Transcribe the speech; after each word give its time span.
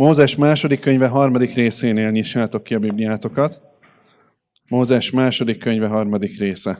Mózes 0.00 0.36
második 0.36 0.80
könyve 0.80 1.08
harmadik 1.08 1.54
részénél 1.54 2.10
nyissátok 2.10 2.64
ki 2.64 2.74
a 2.74 2.78
Bibliátokat. 2.78 3.60
Mózes 4.68 5.10
második 5.10 5.58
könyve 5.58 5.86
harmadik 5.86 6.38
része. 6.38 6.78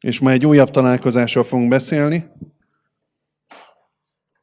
És 0.00 0.20
ma 0.20 0.30
egy 0.30 0.46
újabb 0.46 0.70
találkozásról 0.70 1.44
fogunk 1.44 1.68
beszélni. 1.68 2.24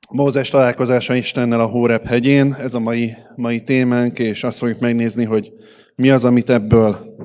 Mózes 0.10 0.50
találkozása 0.50 1.16
Istennel 1.16 1.60
a 1.60 1.70
Hórep 1.70 2.06
hegyén, 2.06 2.54
ez 2.54 2.74
a 2.74 2.80
mai, 2.80 3.16
mai 3.36 3.62
témánk, 3.64 4.20
és 4.20 4.44
azt 4.44 4.58
fogjuk 4.58 4.80
megnézni, 4.80 5.26
hogy 5.26 5.54
mi 5.96 6.10
az, 6.10 6.26
amit 6.26 6.50
ebből 6.50 7.16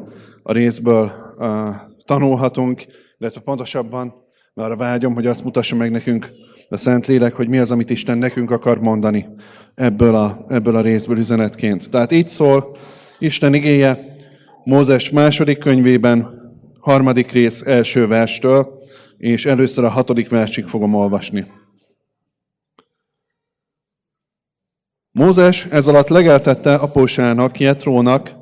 a 0.42 0.52
részből 0.52 1.34
uh, 1.36 1.74
tanulhatunk, 2.04 2.84
illetve 3.18 3.40
pontosabban, 3.40 4.14
mert 4.54 4.68
arra 4.68 4.76
vágyom, 4.76 5.14
hogy 5.14 5.26
azt 5.26 5.44
mutassa 5.44 5.76
meg 5.76 5.90
nekünk 5.90 6.44
a 6.68 6.76
Szentlélek, 6.76 7.34
hogy 7.34 7.48
mi 7.48 7.58
az, 7.58 7.70
amit 7.70 7.90
Isten 7.90 8.18
nekünk 8.18 8.50
akar 8.50 8.78
mondani 8.78 9.26
ebből 9.74 10.14
a, 10.14 10.44
ebből 10.48 10.76
a 10.76 10.80
részből 10.80 11.18
üzenetként. 11.18 11.90
Tehát 11.90 12.12
így 12.12 12.28
szól 12.28 12.76
Isten 13.18 13.54
igéje 13.54 14.16
Mózes 14.64 15.10
második 15.10 15.58
könyvében, 15.58 16.34
harmadik 16.80 17.32
rész 17.32 17.62
első 17.66 18.06
verstől, 18.06 18.78
és 19.18 19.46
először 19.46 19.84
a 19.84 19.88
hatodik 19.88 20.28
versig 20.28 20.64
fogom 20.64 20.94
olvasni. 20.94 21.46
Mózes 25.12 25.64
ez 25.64 25.86
alatt 25.86 26.08
legeltette 26.08 26.74
apósának, 26.74 27.60
Jetrónak, 27.60 28.34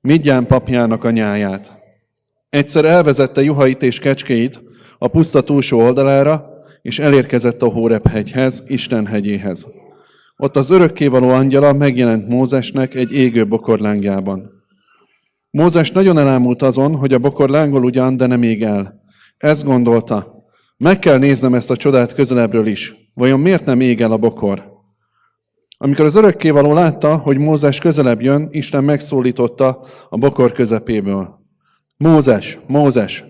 Midján 0.00 0.46
papjának 0.46 1.04
a 1.04 1.10
nyáját. 1.10 1.72
Egyszer 2.48 2.84
elvezette 2.84 3.42
juhait 3.42 3.82
és 3.82 3.98
kecskéit 3.98 4.62
a 4.98 5.08
puszta 5.08 5.42
túlsó 5.42 5.80
oldalára, 5.80 6.49
és 6.82 6.98
elérkezett 6.98 7.62
a 7.62 7.68
Hórep 7.68 8.08
hegyhez, 8.08 8.64
Isten 8.66 9.06
hegyéhez. 9.06 9.66
Ott 10.36 10.56
az 10.56 10.70
örökkévaló 10.70 11.28
angyala 11.28 11.72
megjelent 11.72 12.28
Mózesnek 12.28 12.94
egy 12.94 13.12
égő 13.12 13.46
bokorlángjában. 13.46 14.50
Mózes 15.50 15.90
nagyon 15.90 16.18
elámult 16.18 16.62
azon, 16.62 16.96
hogy 16.96 17.12
a 17.12 17.18
bokor 17.18 17.48
lángol 17.48 17.84
ugyan, 17.84 18.16
de 18.16 18.26
nem 18.26 18.42
ég 18.42 18.62
el. 18.62 19.02
Ezt 19.36 19.64
gondolta, 19.64 20.44
meg 20.76 20.98
kell 20.98 21.18
néznem 21.18 21.54
ezt 21.54 21.70
a 21.70 21.76
csodát 21.76 22.14
közelebbről 22.14 22.66
is. 22.66 22.94
Vajon 23.14 23.40
miért 23.40 23.64
nem 23.64 23.80
ég 23.80 24.00
el 24.00 24.12
a 24.12 24.16
bokor? 24.16 24.68
Amikor 25.78 26.04
az 26.04 26.16
örökkévaló 26.16 26.72
látta, 26.72 27.16
hogy 27.16 27.38
Mózes 27.38 27.78
közelebb 27.78 28.22
jön, 28.22 28.48
Isten 28.50 28.84
megszólította 28.84 29.84
a 30.08 30.18
bokor 30.18 30.52
közepéből. 30.52 31.38
Mózes, 31.96 32.58
Mózes! 32.66 33.24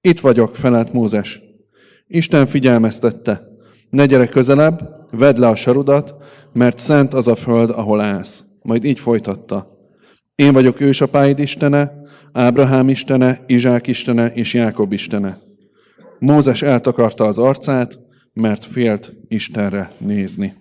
Itt 0.00 0.20
vagyok, 0.20 0.56
felelt 0.56 0.92
Mózes. 0.92 1.40
Isten 2.08 2.46
figyelmeztette. 2.46 3.42
Ne 3.90 4.06
gyere 4.06 4.28
közelebb, 4.28 5.06
vedd 5.10 5.40
le 5.40 5.48
a 5.48 5.56
sarudat, 5.56 6.14
mert 6.52 6.78
szent 6.78 7.14
az 7.14 7.28
a 7.28 7.34
föld, 7.34 7.70
ahol 7.70 8.00
állsz. 8.00 8.44
Majd 8.62 8.84
így 8.84 9.00
folytatta. 9.00 9.66
Én 10.34 10.52
vagyok 10.52 10.80
ősapáid 10.80 11.38
istene, 11.38 11.92
Ábrahám 12.32 12.88
istene, 12.88 13.40
Izsák 13.46 13.86
istene 13.86 14.26
és 14.26 14.54
Jákob 14.54 14.92
istene. 14.92 15.38
Mózes 16.18 16.62
eltakarta 16.62 17.24
az 17.24 17.38
arcát, 17.38 17.98
mert 18.32 18.64
félt 18.64 19.12
Istenre 19.28 19.92
nézni. 19.98 20.54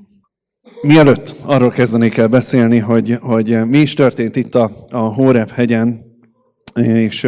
Mielőtt 0.81 1.35
arról 1.41 1.69
kezdenék 1.69 2.17
el 2.17 2.27
beszélni, 2.27 2.77
hogy, 2.77 3.17
hogy 3.21 3.65
mi 3.67 3.77
is 3.77 3.93
történt 3.93 4.35
itt 4.35 4.55
a, 4.55 4.71
a 4.89 4.97
Hórep 4.97 5.51
hegyen, 5.51 6.01
és, 6.75 7.27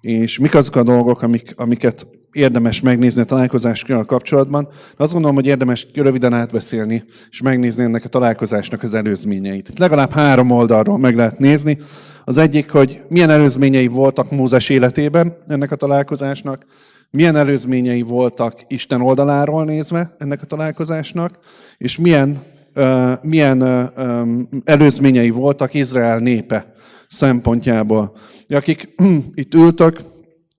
és 0.00 0.38
mik 0.38 0.54
azok 0.54 0.76
a 0.76 0.82
dolgok, 0.82 1.22
amik, 1.22 1.52
amiket 1.56 2.06
érdemes 2.32 2.80
megnézni 2.80 3.20
a 3.20 3.24
találkozással 3.24 4.04
kapcsolatban. 4.04 4.68
Azt 4.96 5.12
gondolom, 5.12 5.36
hogy 5.36 5.46
érdemes 5.46 5.86
röviden 5.94 6.32
átbeszélni, 6.32 7.04
és 7.30 7.42
megnézni 7.42 7.82
ennek 7.82 8.04
a 8.04 8.08
találkozásnak 8.08 8.82
az 8.82 8.94
előzményeit. 8.94 9.78
Legalább 9.78 10.10
három 10.10 10.50
oldalról 10.50 10.98
meg 10.98 11.16
lehet 11.16 11.38
nézni. 11.38 11.78
Az 12.24 12.38
egyik, 12.38 12.70
hogy 12.70 13.00
milyen 13.08 13.30
előzményei 13.30 13.86
voltak 13.86 14.30
Mózes 14.30 14.68
életében 14.68 15.36
ennek 15.46 15.70
a 15.70 15.76
találkozásnak, 15.76 16.66
milyen 17.10 17.36
előzményei 17.36 18.02
voltak 18.02 18.60
Isten 18.66 19.00
oldaláról 19.00 19.64
nézve 19.64 20.14
ennek 20.18 20.42
a 20.42 20.46
találkozásnak, 20.46 21.38
és 21.78 21.98
milyen, 21.98 22.42
uh, 22.74 23.12
milyen 23.22 23.62
uh, 23.62 24.28
előzményei 24.64 25.30
voltak 25.30 25.74
Izrael 25.74 26.18
népe 26.18 26.72
szempontjából. 27.08 28.16
Akik 28.48 28.94
itt 29.34 29.54
ültök, 29.54 30.00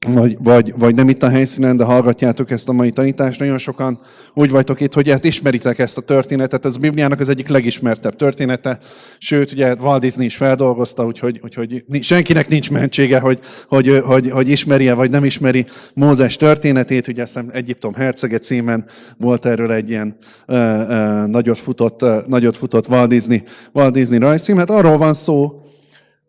vagy, 0.08 0.38
vagy, 0.40 0.74
vagy 0.78 0.96
nem 0.96 1.10
itt 1.10 1.24
a 1.24 1.30
helyszínen, 1.30 1.78
de 1.78 1.84
hallgatjátok 1.84 2.52
ezt 2.52 2.70
a 2.70 2.72
mai 2.72 2.92
tanítást. 2.92 3.40
Nagyon 3.40 3.58
sokan 3.58 4.00
úgy 4.34 4.50
vagytok 4.50 4.82
itt, 4.82 4.94
hogy 4.94 5.10
hát 5.10 5.24
ismeritek 5.24 5.80
ezt 5.80 5.98
a 5.98 6.02
történetet. 6.02 6.66
Ez 6.66 6.76
a 6.76 6.80
Bibliának 6.80 7.20
az 7.20 7.30
egyik 7.30 7.48
legismertebb 7.48 8.16
története. 8.16 8.78
Sőt, 9.18 9.52
ugye 9.52 9.74
Walt 9.74 10.02
Disney 10.02 10.26
is 10.26 10.36
feldolgozta, 10.36 11.06
úgyhogy, 11.06 11.40
úgyhogy 11.44 11.84
senkinek 12.02 12.48
nincs 12.48 12.72
mentsége, 12.72 13.20
hogy, 13.20 13.40
hogy, 13.68 14.02
hogy, 14.06 14.30
hogy 14.30 14.50
ismeri-e 14.50 14.94
vagy 14.94 15.10
nem 15.10 15.24
ismeri 15.24 15.66
Mózes 15.94 16.38
történetét. 16.38 17.08
Ugye 17.08 17.24
azt 17.24 17.44
Egyiptom 17.52 17.94
hercege 17.94 18.38
címen 18.38 18.86
volt 19.18 19.46
erről 19.46 19.72
egy 19.72 19.90
ilyen 19.90 20.16
uh, 20.48 20.58
uh, 20.58 21.26
nagyot, 21.26 21.58
futott, 21.58 22.04
uh, 22.04 22.26
nagyot 22.28 22.58
futott 22.58 22.88
Walt 22.88 23.10
Disney, 23.10 23.44
Walt 23.72 23.94
Disney 23.94 24.18
rajzfilm. 24.18 24.58
Hát 24.58 24.70
arról 24.70 24.98
van 24.98 25.14
szó, 25.14 25.64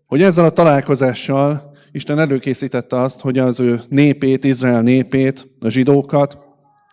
hogy 0.07 0.23
ezzel 0.23 0.45
a 0.45 0.51
találkozással 0.51 1.70
Isten 1.93 2.19
előkészítette 2.19 2.97
azt, 2.97 3.21
hogy 3.21 3.39
az 3.39 3.61
ő 3.61 3.81
népét, 3.89 4.45
Izrael 4.45 4.83
népét, 4.83 5.47
a 5.61 5.69
zsidókat 5.69 6.39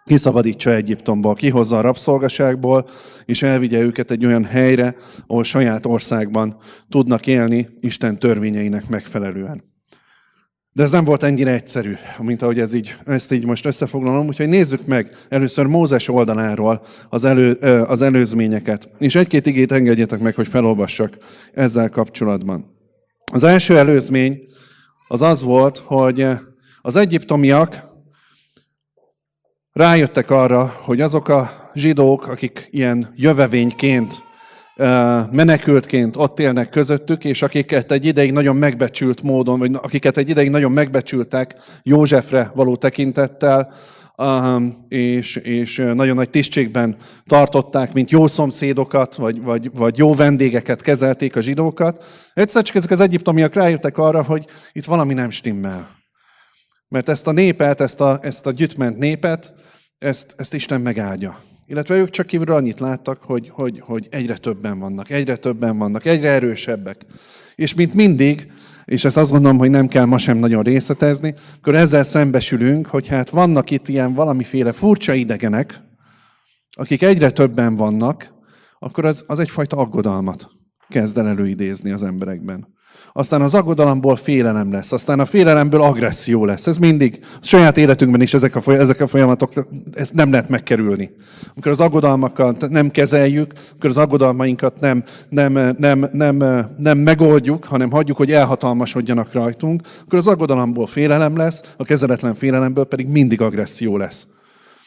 kiszabadítsa 0.06 0.74
Egyiptomból, 0.74 1.35
kihozza 1.35 1.78
a 1.78 1.81
rabszolgaságból, 1.81 2.90
és 3.25 3.44
elvigye 3.44 3.80
őket 3.80 4.12
egy 4.12 4.25
olyan 4.25 4.46
helyre, 4.46 4.96
ahol 5.28 5.44
saját 5.44 5.85
országban 5.85 6.58
tudnak 6.90 7.28
élni 7.28 7.69
Isten 7.80 8.19
törvényeinek 8.19 8.90
megfelelően. 8.90 9.63
De 10.72 10.84
ez 10.84 10.91
nem 10.91 11.03
volt 11.03 11.24
ennyire 11.24 11.52
egyszerű, 11.52 11.94
mint 12.19 12.41
ahogy 12.41 12.59
ez 12.59 12.74
így, 12.74 12.96
ezt 13.06 13.31
így 13.31 13.46
most 13.46 13.66
összefoglalom. 13.66 14.28
Úgyhogy 14.28 14.50
nézzük 14.50 14.85
meg 14.85 15.16
először 15.29 15.66
Mózes 15.66 16.08
oldaláról 16.08 16.81
az, 17.09 17.24
elő, 17.24 17.52
az 17.88 18.02
előzményeket. 18.02 18.90
És 19.00 19.16
egy-két 19.16 19.46
igét 19.46 19.72
engedjetek 19.72 20.19
meg, 20.19 20.35
hogy 20.35 20.47
felolvassak 20.47 21.18
ezzel 21.53 21.90
kapcsolatban. 21.90 22.75
Az 23.31 23.44
első 23.44 23.78
előzmény 23.78 24.46
az 25.07 25.22
az 25.22 25.44
volt, 25.44 25.78
hogy 25.78 26.28
az 26.81 26.95
egyiptomiak 26.95 27.81
rájöttek 29.73 30.31
arra, 30.31 30.73
hogy 30.81 31.01
azok 31.01 31.28
a 31.28 31.72
zsidók, 31.73 32.28
akik 32.28 32.68
ilyen 32.72 33.13
jövevényként, 33.16 34.25
menekültként 35.31 36.16
ott 36.16 36.40
élnek 36.40 36.69
közöttük, 36.69 37.25
és 37.25 37.41
akiket 37.41 37.91
egy 37.91 38.06
ideig 38.06 38.31
nagyon 38.31 38.56
megbecsült 38.56 39.22
módon, 39.22 39.59
vagy 39.59 39.72
akiket 39.73 40.17
egy 40.17 40.29
ideig 40.29 40.50
nagyon 40.50 40.72
megbecsültek 40.72 41.56
Józsefre 41.84 42.51
való 42.56 42.75
tekintettel, 42.75 43.73
és, 44.88 45.35
és 45.35 45.75
nagyon 45.75 46.16
nagy 46.16 46.29
tisztségben 46.29 46.95
tartották, 47.25 47.94
mint 47.94 48.11
jó 48.11 48.28
szomszédokat, 48.28 49.16
vagy, 49.16 49.41
vagy, 49.41 49.72
vagy 49.73 49.97
jó 49.97 50.16
vendégeket 50.16 50.81
kezelték 50.81 51.35
a 51.35 51.41
zsidókat. 51.41 52.03
Egyszer 52.33 52.63
csak 52.63 52.75
ezek 52.75 52.91
az 52.91 53.00
egyiptomiak 53.00 53.53
rájöttek 53.53 53.97
arra, 53.97 54.23
hogy 54.23 54.45
itt 54.72 54.85
valami 54.85 55.13
nem 55.13 55.29
stimmel. 55.29 55.89
Mert 56.88 57.09
ezt 57.09 57.28
a 57.28 57.31
népet, 57.31 57.81
ezt 57.81 58.01
a, 58.01 58.19
ezt 58.22 58.45
a 58.45 58.51
gyütment 58.51 58.97
népet, 58.97 59.53
ezt, 59.97 60.34
ezt 60.38 60.53
Isten 60.53 60.81
megáldja. 60.81 61.39
Illetve 61.66 61.95
ők 61.95 62.09
csak 62.09 62.25
kívülről 62.25 62.55
annyit 62.55 62.79
láttak, 62.79 63.22
hogy, 63.22 63.49
hogy, 63.49 63.79
hogy 63.79 64.07
egyre 64.09 64.38
többen 64.38 64.79
vannak, 64.79 65.09
egyre 65.09 65.35
többen 65.35 65.78
vannak, 65.78 66.05
egyre 66.05 66.29
erősebbek. 66.29 67.05
És 67.55 67.73
mint 67.73 67.94
mindig, 67.94 68.51
és 68.88 69.06
ezt 69.06 69.18
azt 69.18 69.31
gondolom, 69.31 69.58
hogy 69.58 69.70
nem 69.70 69.88
kell 69.88 70.06
ma 70.06 70.18
sem 70.18 70.38
nagyon 70.38 70.64
részletezni, 70.64 71.34
akkor 71.58 71.75
ezzel 71.75 72.03
szembesülünk, 72.03 72.88
hogy 72.88 73.08
hát 73.08 73.30
vannak 73.30 73.70
itt 73.70 73.88
ilyen 73.88 74.14
valamiféle 74.14 74.72
furcsa 74.72 75.14
idegenek, 75.14 75.81
akik 76.72 77.02
egyre 77.02 77.32
többen 77.32 77.76
vannak, 77.76 78.34
akkor 78.79 79.06
az, 79.06 79.23
az 79.28 79.40
egyfajta 79.40 79.78
aggodalmat 79.78 80.50
kezd 80.90 81.17
el 81.17 81.28
előidézni 81.28 81.91
az 81.91 82.03
emberekben. 82.03 82.67
Aztán 83.14 83.42
az 83.42 83.54
aggodalomból 83.54 84.16
félelem 84.16 84.72
lesz, 84.72 84.92
aztán 84.92 85.20
a 85.20 85.26
félelemből 85.26 85.82
agresszió 85.82 86.46
lesz. 86.46 86.68
Ez 86.68 86.78
mindig, 86.78 87.20
a 87.22 87.46
saját 87.46 87.78
életünkben 87.78 88.22
is 88.22 88.34
ezek 88.34 88.56
a, 88.56 88.72
ezek 88.72 89.02
a 89.02 89.08
folyamatok, 89.08 89.52
ezt 89.94 90.14
nem 90.14 90.32
lehet 90.32 90.50
megkerülni. 90.50 91.16
Amikor 91.54 91.72
az 91.72 91.80
aggodalmakat 91.80 92.70
nem 92.70 92.92
kezeljük, 92.92 93.54
akkor 93.78 93.90
az 93.90 93.98
aggodalmainkat 93.98 94.80
nem, 94.80 95.04
nem, 95.30 95.76
nem, 95.78 96.06
nem, 96.12 96.44
nem 96.78 96.98
megoldjuk, 96.98 97.64
hanem 97.64 97.92
hagyjuk, 97.92 98.18
hogy 98.18 98.32
elhatalmasodjanak 98.32 99.34
rajtunk, 99.34 99.82
akkor 100.06 100.18
az 100.18 100.28
aggodalomból 100.28 100.88
félelem 100.88 101.38
lesz, 101.38 101.74
a 101.78 101.84
kezeletlen 101.84 102.36
félelemből 102.36 102.86
pedig 102.86 103.08
mindig 103.08 103.42
agresszió 103.42 103.98
lesz. 103.98 104.28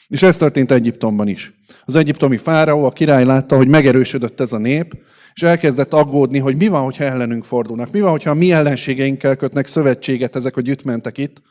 És 0.08 0.22
ez 0.22 0.36
történt 0.36 0.70
Egyiptomban 0.70 1.28
is. 1.28 1.52
Az 1.84 1.96
egyiptomi 1.96 2.36
fáraó, 2.36 2.84
a 2.84 2.90
király 2.90 3.24
látta, 3.24 3.56
hogy 3.56 3.68
megerősödött 3.68 4.40
ez 4.40 4.52
a 4.52 4.58
nép, 4.58 4.94
és 5.34 5.42
elkezdett 5.42 5.92
aggódni, 5.92 6.38
hogy 6.38 6.56
mi 6.56 6.68
van, 6.68 6.84
hogyha 6.84 7.04
ellenünk 7.04 7.44
fordulnak. 7.44 7.90
Mi 7.90 8.00
van, 8.00 8.10
hogyha 8.10 8.30
a 8.30 8.34
mi 8.34 8.52
ellenségeinkkel 8.52 9.36
kötnek 9.36 9.66
szövetséget 9.66 10.36
ezek 10.36 10.56
a 10.56 10.60
gyütmentek 10.60 11.18
itt. 11.18 11.42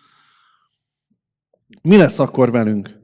Mi 1.81 1.97
lesz 1.97 2.19
akkor 2.19 2.51
velünk? 2.51 2.97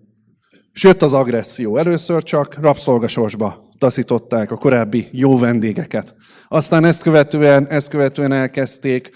Jött 0.81 1.01
az 1.01 1.13
agresszió. 1.13 1.77
Először 1.77 2.23
csak 2.23 2.55
rabszolgasorsba 2.59 3.65
taszították 3.77 4.51
a 4.51 4.57
korábbi 4.57 5.07
jó 5.11 5.37
vendégeket. 5.37 6.15
Aztán 6.47 6.85
ezt 6.85 7.01
követően, 7.01 7.67
ezt 7.67 7.89
követően 7.89 8.31
elkezdték 8.31 9.09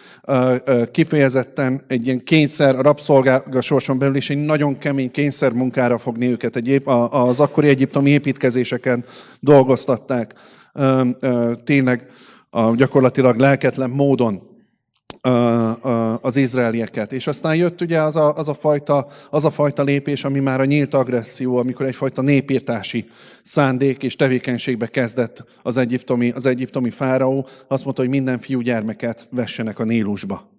kifejezetten 0.91 1.83
egy 1.87 2.05
ilyen 2.05 2.23
kényszer, 2.23 2.75
a 2.75 2.81
rabszolgasorson 2.81 3.99
belül 3.99 4.15
is 4.15 4.29
egy 4.29 4.37
nagyon 4.37 4.77
kemény 4.77 5.11
kényszer 5.11 5.51
munkára 5.51 5.97
fogni 5.97 6.27
őket. 6.27 6.55
Egy, 6.55 6.81
az 7.09 7.39
akkori 7.39 7.67
egyiptomi 7.67 8.09
építkezéseken 8.09 9.03
dolgoztatták. 9.39 10.33
Uh, 10.73 11.53
tényleg 11.63 12.07
gyakorlatilag 12.75 13.37
lelketlen 13.37 13.89
módon 13.89 14.49
az 16.21 16.35
izraelieket. 16.35 17.13
És 17.13 17.27
aztán 17.27 17.55
jött 17.55 17.81
ugye 17.81 18.01
az 18.01 18.15
a, 18.15 18.35
az, 18.35 18.49
a 18.49 18.53
fajta, 18.53 19.07
az 19.29 19.45
a 19.45 19.49
fajta 19.49 19.83
lépés, 19.83 20.23
ami 20.23 20.39
már 20.39 20.59
a 20.61 20.65
nyílt 20.65 20.93
agresszió, 20.93 21.57
amikor 21.57 21.85
egyfajta 21.85 22.21
népírtási 22.21 23.09
szándék 23.43 24.03
és 24.03 24.15
tevékenységbe 24.15 24.87
kezdett 24.87 25.45
az 25.61 25.77
egyiptomi, 25.77 26.29
az 26.29 26.45
egyiptomi 26.45 26.89
fáraó. 26.89 27.47
Azt 27.67 27.83
mondta, 27.83 28.01
hogy 28.01 28.11
minden 28.11 28.39
fiúgyermeket 28.39 29.27
vessenek 29.31 29.79
a 29.79 29.83
Nílusba. 29.83 30.49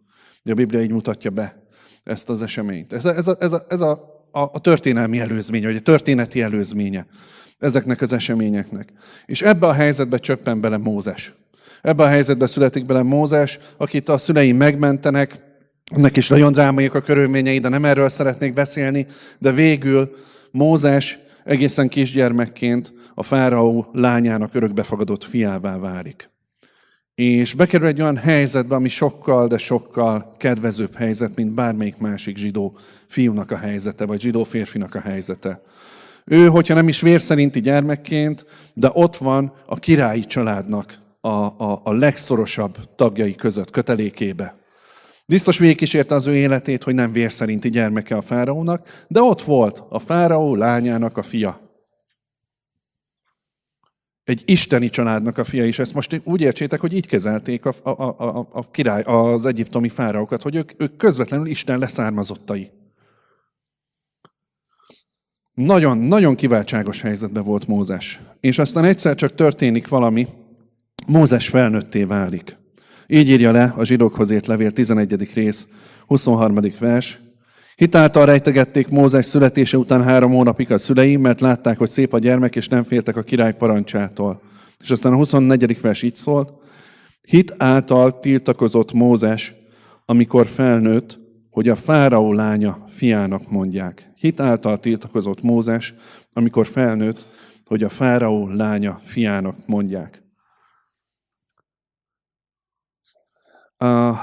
A 0.45 0.55
Biblia 0.55 0.83
így 0.83 0.91
mutatja 0.91 1.31
be 1.31 1.63
ezt 2.05 2.29
az 2.29 2.43
eseményt. 2.43 2.93
Ez 2.93 3.05
a, 3.05 3.15
ez 3.17 3.53
a, 3.53 3.67
ez 3.69 3.81
a, 3.81 3.91
a, 4.31 4.41
a 4.41 4.59
történelmi 4.61 5.19
előzménye, 5.19 5.67
vagy 5.67 5.77
a 5.77 5.81
történeti 5.81 6.43
előzménye 6.43 7.07
ezeknek 7.61 8.01
az 8.01 8.13
eseményeknek. 8.13 8.89
És 9.27 9.43
ebbe 9.43 9.67
a 9.67 9.73
helyzetbe 9.73 10.19
csöppen 10.19 10.61
bele 10.61 10.77
Mózes. 10.77 11.33
Ebben 11.83 12.07
a 12.07 12.11
helyzetben 12.11 12.49
születik 12.49 12.87
bele 12.87 13.03
Mózes, 13.03 13.59
akit 13.77 14.09
a 14.09 14.19
szülei 14.19 14.53
megmentenek, 14.53 15.35
ennek 15.85 16.17
is 16.17 16.29
nagyon 16.29 16.53
drámaiak 16.53 16.95
a 16.95 17.01
körülményei, 17.01 17.59
de 17.59 17.69
nem 17.69 17.85
erről 17.85 18.09
szeretnék 18.09 18.53
beszélni, 18.53 19.07
de 19.39 19.53
végül 19.53 20.17
Mózes 20.51 21.19
egészen 21.45 21.89
kisgyermekként 21.89 22.93
a 23.15 23.23
fáraó 23.23 23.91
lányának 23.93 24.55
örökbefogadott 24.55 25.25
fiává 25.25 25.79
válik. 25.79 26.31
És 27.15 27.55
bekerül 27.55 27.87
egy 27.87 28.01
olyan 28.01 28.17
helyzetbe, 28.17 28.75
ami 28.75 28.89
sokkal, 28.89 29.47
de 29.47 29.59
sokkal 29.59 30.35
kedvezőbb 30.39 30.95
helyzet, 30.95 31.37
mint 31.37 31.53
bármelyik 31.53 31.97
másik 31.97 32.37
zsidó 32.37 32.79
fiúnak 33.07 33.51
a 33.51 33.57
helyzete, 33.57 34.05
vagy 34.05 34.21
zsidó 34.21 34.45
férfinak 34.45 34.95
a 34.95 35.01
helyzete. 35.01 35.63
Ő, 36.31 36.49
hogyha 36.49 36.75
nem 36.75 36.89
is 36.89 37.01
vérszerinti 37.01 37.61
gyermekként, 37.61 38.47
de 38.75 38.91
ott 38.93 39.17
van 39.17 39.53
a 39.67 39.79
királyi 39.79 40.21
családnak 40.21 40.99
a, 41.21 41.29
a, 41.29 41.81
a 41.85 41.93
legszorosabb 41.93 42.77
tagjai 42.97 43.35
között, 43.35 43.71
kötelékébe. 43.71 44.59
Biztos 45.27 45.59
végigkísérte 45.59 46.15
az 46.15 46.27
ő 46.27 46.37
életét, 46.37 46.83
hogy 46.83 46.95
nem 46.95 47.13
vér 47.13 47.33
szerinti 47.33 47.71
gyermeke 47.71 48.17
a 48.17 48.21
fáraónak, 48.21 49.05
de 49.09 49.21
ott 49.23 49.43
volt 49.43 49.83
a 49.89 49.99
fáraó 49.99 50.55
lányának 50.55 51.17
a 51.17 51.23
fia. 51.23 51.61
Egy 54.25 54.43
isteni 54.45 54.91
családnak 54.91 55.39
a 55.39 55.45
fia 55.45 55.65
is. 55.65 55.79
Ezt 55.79 55.95
most 55.95 56.21
úgy 56.25 56.41
értsétek, 56.41 56.81
hogy 56.81 56.93
így 56.93 57.07
kezelték 57.07 57.65
a, 57.65 57.75
a, 57.83 57.91
a, 57.91 58.49
a 58.53 58.71
király, 58.71 59.03
az 59.03 59.47
egyiptomi 59.47 59.89
fáraókat, 59.89 60.43
hogy 60.43 60.55
ők, 60.55 60.71
ők 60.77 60.97
közvetlenül 60.97 61.47
Isten 61.47 61.79
leszármazottai. 61.79 62.71
Nagyon, 65.55 65.99
nagyon 65.99 66.35
kiváltságos 66.35 67.01
helyzetben 67.01 67.45
volt 67.45 67.67
Mózes. 67.67 68.21
És 68.41 68.59
aztán 68.59 68.85
egyszer 68.85 69.15
csak 69.15 69.35
történik 69.35 69.89
valami, 69.89 70.27
Mózes 71.07 71.49
felnőtté 71.49 72.05
válik. 72.05 72.57
Így 73.07 73.29
írja 73.29 73.51
le 73.53 73.75
a 73.77 73.85
zsidókhoz 73.85 74.31
ért 74.31 74.47
levél 74.47 74.71
11. 74.71 75.33
rész, 75.35 75.69
23. 76.07 76.59
vers. 76.79 77.19
Hitáltal 77.77 78.27
rejtegették 78.27 78.89
Mózes 78.89 79.27
születése 79.27 79.79
után 79.79 80.05
három 80.05 80.33
hónapig 80.33 80.73
a 80.73 80.79
szülei, 80.79 81.17
mert 81.17 81.41
látták, 81.41 81.79
hogy 81.79 81.89
szép 81.91 82.13
a 82.13 82.19
gyermek, 82.19 82.57
és 82.57 82.69
nem 82.69 82.83
féltek 82.83 83.17
a 83.17 83.23
király 83.23 83.57
parancsától. 83.57 84.41
És 84.81 84.91
aztán 84.91 85.13
a 85.13 85.17
24. 85.17 85.81
vers 85.81 86.03
így 86.03 86.15
szólt. 86.15 86.53
Hit 87.23 87.55
által 87.59 88.21
tiltakozott 88.21 88.93
Mózes, 88.93 89.55
amikor 90.07 90.47
felnőtt, 90.47 91.20
hogy 91.51 91.69
a 91.69 91.75
fáraó 91.75 92.33
lánya 92.33 92.85
fiának 92.89 93.51
mondják. 93.51 94.11
Hit 94.15 94.41
által 94.41 94.81
tiltakozott 94.81 95.43
Mózes, 95.43 95.95
amikor 96.33 96.67
felnőtt, 96.67 97.25
hogy 97.65 97.83
a 97.83 97.89
fáraó 97.89 98.49
lánya 98.49 99.01
fiának 99.05 99.57
mondják. 99.67 100.23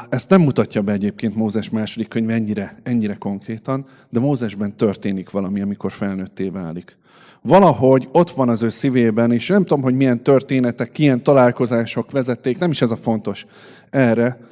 Ezt 0.09 0.29
nem 0.29 0.41
mutatja 0.41 0.81
be 0.81 0.91
egyébként 0.91 1.35
Mózes 1.35 1.69
második 1.69 2.07
könyv 2.07 2.29
ennyire, 2.29 2.79
ennyire 2.83 3.15
konkrétan, 3.15 3.85
de 4.09 4.19
Mózesben 4.19 4.75
történik 4.75 5.30
valami, 5.30 5.62
amikor 5.62 5.91
felnőtté 5.91 6.50
válik. 6.50 6.97
Valahogy 7.41 8.07
ott 8.12 8.31
van 8.31 8.50
az 8.50 8.62
ő 8.62 8.69
szívében, 8.69 9.31
és 9.31 9.47
nem 9.47 9.62
tudom, 9.62 9.81
hogy 9.83 9.95
milyen 9.95 10.23
történetek, 10.23 10.97
milyen 10.97 11.23
találkozások 11.23 12.12
vezették, 12.12 12.57
nem 12.57 12.69
is 12.69 12.81
ez 12.81 12.91
a 12.91 12.95
fontos 12.95 13.45
erre, 13.89 14.46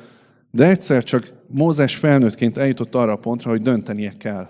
de 0.55 0.67
egyszer 0.67 1.03
csak 1.03 1.33
Mózes 1.47 1.95
felnőttként 1.95 2.57
eljutott 2.57 2.95
arra 2.95 3.11
a 3.11 3.17
pontra, 3.17 3.49
hogy 3.49 3.61
döntenie 3.61 4.13
kell. 4.17 4.49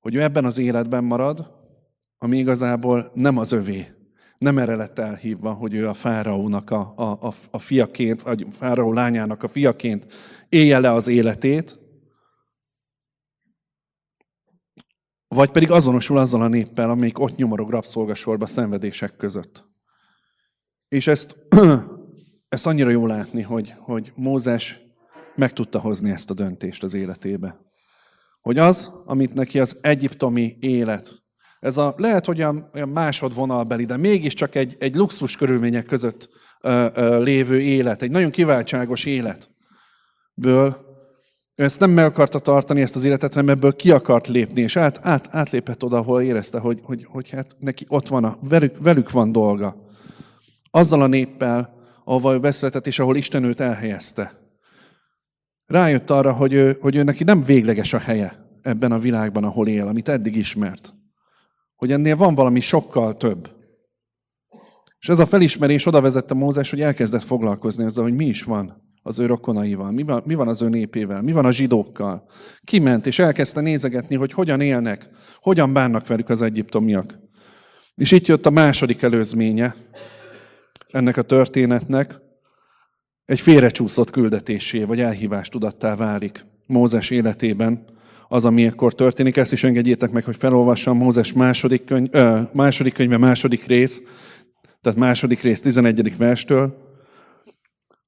Hogy 0.00 0.14
ő 0.14 0.22
ebben 0.22 0.44
az 0.44 0.58
életben 0.58 1.04
marad, 1.04 1.50
ami 2.18 2.38
igazából 2.38 3.10
nem 3.14 3.38
az 3.38 3.52
övé, 3.52 3.86
nem 4.38 4.58
erre 4.58 4.76
lett 4.76 4.98
elhívva, 4.98 5.52
hogy 5.52 5.74
ő 5.74 5.88
a 5.88 5.94
fáraónak 5.94 6.70
a, 6.70 6.92
a, 6.96 7.26
a, 7.26 7.32
a 7.50 7.58
fiaként, 7.58 8.22
vagy 8.22 8.46
fáraó 8.52 8.92
lányának 8.92 9.42
a 9.42 9.48
fiaként 9.48 10.06
élje 10.48 10.78
le 10.78 10.92
az 10.92 11.08
életét, 11.08 11.78
vagy 15.28 15.50
pedig 15.50 15.70
azonosul 15.70 16.18
azzal 16.18 16.42
a 16.42 16.48
néppel, 16.48 16.90
amelyik 16.90 17.18
ott 17.18 17.36
nyomorog 17.36 17.70
rabszolgasorba 17.70 18.46
szenvedések 18.46 19.16
között. 19.16 19.64
És 20.88 21.06
ezt, 21.06 21.48
ezt 22.52 22.66
annyira 22.66 22.90
jó 22.90 23.06
látni, 23.06 23.42
hogy, 23.42 23.74
hogy 23.78 24.12
Mózes 24.14 24.78
meg 25.36 25.52
tudta 25.52 25.78
hozni 25.78 26.10
ezt 26.10 26.30
a 26.30 26.34
döntést 26.34 26.82
az 26.82 26.94
életébe. 26.94 27.56
Hogy 28.40 28.58
az, 28.58 28.90
amit 29.04 29.34
neki 29.34 29.58
az 29.58 29.78
egyiptomi 29.80 30.56
élet 30.60 31.22
ez 31.60 31.76
a, 31.76 31.94
lehet, 31.96 32.26
hogy 32.26 32.38
olyan, 32.38 32.70
olyan 32.74 32.88
másodvonalbeli, 32.88 33.84
de 33.84 33.96
mégiscsak 33.96 34.54
egy, 34.54 34.76
egy 34.78 34.94
luxus 34.94 35.36
körülmények 35.36 35.84
között 35.84 36.28
ö, 36.60 36.86
ö, 36.94 37.22
lévő 37.22 37.60
élet, 37.60 38.02
egy 38.02 38.10
nagyon 38.10 38.30
kiváltságos 38.30 39.04
életből, 39.04 40.76
ezt 41.54 41.80
nem 41.80 41.90
meg 41.90 42.04
akarta 42.04 42.38
tartani, 42.38 42.80
ezt 42.80 42.96
az 42.96 43.04
életet, 43.04 43.34
hanem 43.34 43.48
ebből 43.48 43.76
ki 43.76 43.90
akart 43.90 44.28
lépni, 44.28 44.60
és 44.60 44.76
át, 44.76 44.98
át, 45.02 45.28
átlépett 45.30 45.84
oda, 45.84 45.96
ahol 45.96 46.22
érezte, 46.22 46.58
hogy, 46.58 46.80
hogy, 46.82 47.06
hogy 47.08 47.30
hát 47.30 47.56
neki 47.58 47.84
ott 47.88 48.08
van, 48.08 48.24
a, 48.24 48.38
velük, 48.40 48.76
velük 48.78 49.10
van 49.10 49.32
dolga. 49.32 49.76
Azzal 50.70 51.02
a 51.02 51.06
néppel, 51.06 51.81
ő 52.06 52.38
beszületett, 52.40 52.86
és 52.86 52.98
ahol 52.98 53.16
Isten 53.16 53.44
őt 53.44 53.60
elhelyezte. 53.60 54.32
Rájött 55.66 56.10
arra, 56.10 56.32
hogy 56.32 56.52
ő, 56.52 56.78
hogy 56.80 56.96
ő 56.96 57.02
neki 57.02 57.24
nem 57.24 57.42
végleges 57.42 57.92
a 57.92 57.98
helye 57.98 58.32
ebben 58.62 58.92
a 58.92 58.98
világban, 58.98 59.44
ahol 59.44 59.68
él, 59.68 59.86
amit 59.86 60.08
eddig 60.08 60.36
ismert 60.36 60.92
hogy 61.82 61.92
ennél 61.92 62.16
van 62.16 62.34
valami 62.34 62.60
sokkal 62.60 63.16
több. 63.16 63.50
És 64.98 65.08
ez 65.08 65.18
a 65.18 65.26
felismerés 65.26 65.86
oda 65.86 66.00
vezette 66.00 66.34
Mózes, 66.34 66.70
hogy 66.70 66.80
elkezdett 66.80 67.22
foglalkozni 67.22 67.84
ezzel, 67.84 68.02
hogy 68.02 68.14
mi 68.14 68.24
is 68.24 68.42
van 68.42 68.82
az 69.02 69.18
ő 69.18 69.26
rokonaival, 69.26 69.90
mi 69.90 70.02
van, 70.02 70.22
mi 70.26 70.34
van 70.34 70.48
az 70.48 70.62
ő 70.62 70.68
népével, 70.68 71.22
mi 71.22 71.32
van 71.32 71.44
a 71.44 71.52
zsidókkal. 71.52 72.24
Kiment, 72.64 73.06
és 73.06 73.18
elkezdte 73.18 73.60
nézegetni, 73.60 74.16
hogy 74.16 74.32
hogyan 74.32 74.60
élnek, 74.60 75.08
hogyan 75.40 75.72
bánnak 75.72 76.06
velük 76.06 76.28
az 76.28 76.42
egyiptomiak. 76.42 77.18
És 77.94 78.12
itt 78.12 78.26
jött 78.26 78.46
a 78.46 78.50
második 78.50 79.02
előzménye 79.02 79.74
ennek 80.92 81.16
a 81.16 81.22
történetnek, 81.22 82.20
egy 83.24 83.40
félrecsúszott 83.40 84.10
küldetésé, 84.10 84.82
vagy 84.84 85.00
elhívás 85.00 85.48
tudattá 85.48 85.96
válik 85.96 86.44
Mózes 86.66 87.10
életében, 87.10 87.84
az, 88.28 88.44
ami 88.44 88.64
ekkor 88.64 88.94
történik. 88.94 89.36
Ezt 89.36 89.52
is 89.52 89.64
engedjétek 89.64 90.10
meg, 90.10 90.24
hogy 90.24 90.36
felolvassam 90.36 90.96
Mózes 90.96 91.32
második, 91.32 91.84
könyv, 91.84 92.08
ö, 92.10 92.40
második 92.52 92.94
könyve, 92.94 93.16
második 93.16 93.66
rész, 93.66 94.02
tehát 94.80 94.98
második 94.98 95.40
rész 95.40 95.60
11. 95.60 96.16
verstől. 96.16 96.76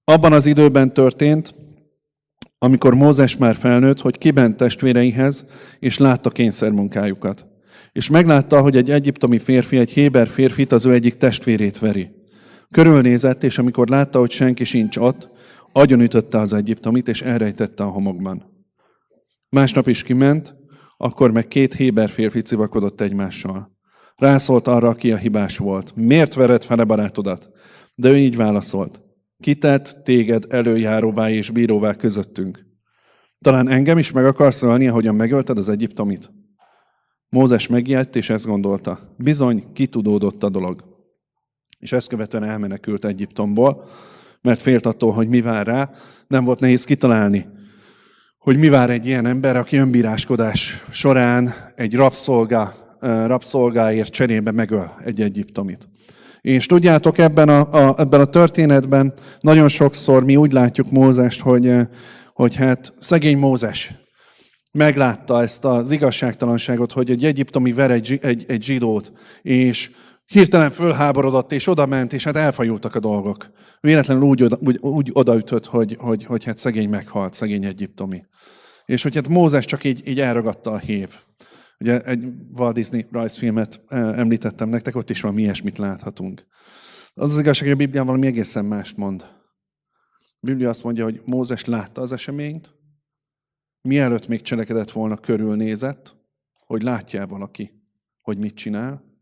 Abban 0.05 0.33
az 0.33 0.47
időben 0.47 0.93
történt, 0.93 1.55
amikor 2.59 2.95
Mózes 2.95 3.37
már 3.37 3.57
felnőtt, 3.57 4.01
hogy 4.01 4.19
kibent 4.19 4.57
testvéreihez, 4.57 5.45
és 5.79 5.99
látta 5.99 6.31
kényszermunkájukat. 6.31 7.47
És 7.93 8.11
meglátta, 8.11 8.61
hogy 8.61 8.77
egy 8.77 8.91
egyiptomi 8.91 9.39
férfi, 9.39 9.79
egy 9.79 9.91
héber 9.91 10.29
férfit, 10.29 10.73
az 10.73 10.85
ő 10.85 10.93
egyik 10.93 11.17
testvérét 11.17 11.79
veri. 11.79 12.11
Körülnézett, 12.71 13.43
és 13.43 13.59
amikor 13.59 13.89
látta, 13.89 14.19
hogy 14.19 14.31
senki 14.31 14.65
sincs 14.65 14.97
ott, 14.97 15.29
agyonütötte 15.73 16.39
az 16.39 16.53
egyiptomit, 16.53 17.09
és 17.09 17.23
elrejtette 17.23 17.85
a 17.85 17.89
homokban. 17.89 18.43
Másnap 19.49 19.89
is 19.89 20.03
kiment, 20.03 20.55
akkor 20.97 21.31
meg 21.31 21.49
két 21.49 21.75
héber 21.75 22.11
férfi 22.11 22.41
civakodott 22.41 23.01
egymással. 23.01 23.73
Rászólt 24.17 24.67
arra, 24.67 24.89
aki 24.89 25.13
a 25.13 25.17
hibás 25.17 25.59
volt. 25.59 25.97
Miért 25.97 26.35
vered 26.35 26.65
fele 26.65 26.85
barátodat? 26.85 27.49
De 27.95 28.09
ő 28.09 28.17
így 28.17 28.37
válaszolt. 28.37 29.01
Kitett 29.39 30.01
téged 30.05 30.47
előjáróvá 30.49 31.31
és 31.31 31.51
bíróvá 31.51 31.95
közöttünk. 31.95 32.67
Talán 33.39 33.69
engem 33.69 33.99
is 33.99 34.13
meg 34.13 34.25
akarsz 34.25 34.63
ölni, 34.63 34.89
ahogyan 34.89 35.15
megölted 35.15 35.59
az 35.59 35.69
egyiptomit? 35.69 36.31
Mózes 37.29 37.67
megijedt, 37.67 38.17
és 38.17 38.31
ezt 38.31 38.47
gondolta. 38.47 38.99
Bizony, 39.17 39.65
kitudódott 39.73 40.43
a 40.43 40.49
dolog. 40.49 40.94
És 41.85 41.93
ezt 41.93 42.09
követően 42.09 42.45
elmenekült 42.45 43.05
Egyiptomból, 43.05 43.85
mert 44.41 44.63
félt 44.63 44.87
attól, 44.87 45.13
hogy 45.13 45.29
mi 45.29 45.41
vár 45.41 45.67
rá. 45.67 45.91
Nem 46.27 46.45
volt 46.45 46.61
nehéz 46.61 46.85
kitalálni, 46.85 47.47
hogy 48.39 48.57
mi 48.57 48.69
vár 48.69 48.91
egy 48.91 49.07
ilyen 49.07 49.27
ember, 49.27 49.57
aki 49.57 49.77
önbíráskodás 49.77 50.85
során 50.91 51.55
egy 51.77 51.95
rabszolga, 51.95 52.75
rabszolgáért 53.01 54.13
cserébe 54.13 54.51
megöl 54.51 54.95
egy 55.05 55.21
egyiptomit. 55.21 55.89
És 56.41 56.67
tudjátok, 56.67 57.19
ebben 57.19 57.49
a, 57.49 57.89
a, 57.89 57.95
ebben 57.99 58.21
a 58.21 58.25
történetben 58.25 59.13
nagyon 59.41 59.69
sokszor 59.69 60.25
mi 60.25 60.37
úgy 60.37 60.53
látjuk 60.53 60.91
Mózest, 60.91 61.41
hogy, 61.41 61.73
hogy 62.33 62.55
hát 62.55 62.93
szegény 63.01 63.39
Mózes 63.39 63.93
meglátta 64.73 65.43
ezt 65.43 65.65
az 65.65 65.91
igazságtalanságot, 65.91 66.93
hogy 66.93 67.11
egy 67.11 67.25
egyiptomi 67.25 67.73
ver 67.73 67.91
egy, 67.91 68.19
egy, 68.23 68.45
egy 68.49 68.63
zsidót, 68.63 69.13
és 69.43 69.91
hirtelen 70.27 70.71
fölháborodott, 70.71 71.53
és 71.53 71.67
oda 71.67 71.87
ment, 71.87 72.13
és 72.13 72.25
hát 72.25 72.37
elfajultak 72.37 72.95
a 72.95 73.01
dolgok. 73.01 73.51
Véletlenül 73.81 74.23
úgy, 74.23 74.43
oda, 74.43 74.59
úgy, 74.61 74.79
úgy 74.81 75.11
odaütött, 75.13 75.67
hogy, 75.67 75.97
hogy, 75.99 76.25
hogy 76.25 76.45
hát 76.45 76.59
szegény 76.59 76.89
meghalt, 76.89 77.33
szegény 77.33 77.65
egyiptomi. 77.65 78.25
És 78.85 79.03
hogy 79.03 79.15
hát 79.15 79.29
Mózes 79.29 79.65
csak 79.65 79.85
így, 79.85 80.07
így 80.09 80.21
elragadta 80.21 80.73
a 80.73 80.79
hív. 80.79 81.11
Ugye 81.79 82.01
egy 82.01 82.25
Walt 82.53 82.75
Disney 82.75 83.07
rajzfilmet 83.11 83.81
eh, 83.89 84.19
említettem 84.19 84.69
nektek, 84.69 84.97
ott 84.97 85.11
is 85.11 85.21
valami 85.21 85.43
ilyesmit 85.43 85.79
láthatunk. 85.79 86.47
Az 87.15 87.33
az 87.33 87.39
igazság, 87.39 87.65
hogy 87.65 87.77
a 87.77 87.85
Bibliában 87.85 88.07
valami 88.07 88.27
egészen 88.27 88.65
mást 88.65 88.97
mond. 88.97 89.23
A 90.17 90.47
Biblia 90.47 90.69
azt 90.69 90.85
mondja, 90.85 91.05
hogy 91.05 91.21
Mózes 91.25 91.65
látta 91.65 92.01
az 92.01 92.13
eseményt, 92.13 92.75
mielőtt 93.81 94.29
még 94.29 94.43
cselekedett 94.43 94.91
volna, 94.91 95.17
körülnézett, 95.17 96.17
hogy 96.67 96.83
látja 96.83 97.27
valaki, 97.27 97.71
hogy 98.21 98.39
mit 98.39 98.55
csinál. 98.55 99.14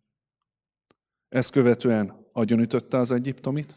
Ezt 1.33 1.51
követően 1.51 2.27
agyonütötte 2.33 2.99
az 2.99 3.11
egyiptomit, 3.11 3.77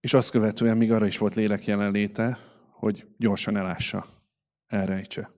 és 0.00 0.14
azt 0.14 0.30
követően 0.30 0.76
még 0.76 0.92
arra 0.92 1.06
is 1.06 1.18
volt 1.18 1.34
lélek 1.34 1.64
jelenléte, 1.64 2.38
hogy 2.70 3.06
gyorsan 3.16 3.56
elássa, 3.56 4.06
elrejtse. 4.66 5.32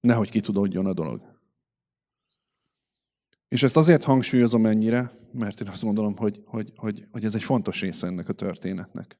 Nehogy 0.00 0.30
kitudódjon 0.30 0.86
a 0.86 0.92
dolog. 0.92 1.40
És 3.48 3.62
ezt 3.62 3.76
azért 3.76 4.04
hangsúlyozom 4.04 4.66
ennyire, 4.66 5.12
mert 5.32 5.60
én 5.60 5.68
azt 5.68 5.82
gondolom, 5.82 6.16
hogy, 6.16 6.42
hogy, 6.46 6.72
hogy, 6.76 7.06
hogy 7.10 7.24
ez 7.24 7.34
egy 7.34 7.44
fontos 7.44 7.80
része 7.80 8.06
ennek 8.06 8.28
a 8.28 8.32
történetnek. 8.32 9.18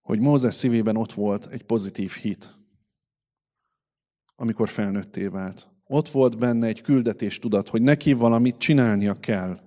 Hogy 0.00 0.20
Mózes 0.20 0.54
szívében 0.54 0.96
ott 0.96 1.12
volt 1.12 1.46
egy 1.46 1.62
pozitív 1.62 2.12
hit, 2.12 2.58
amikor 4.34 4.68
felnőtté 4.68 5.26
vált. 5.26 5.73
Ott 5.86 6.08
volt 6.08 6.38
benne 6.38 6.66
egy 6.66 6.80
küldetés 6.80 7.38
tudat, 7.38 7.68
hogy 7.68 7.82
neki 7.82 8.12
valamit 8.12 8.56
csinálnia 8.56 9.20
kell 9.20 9.60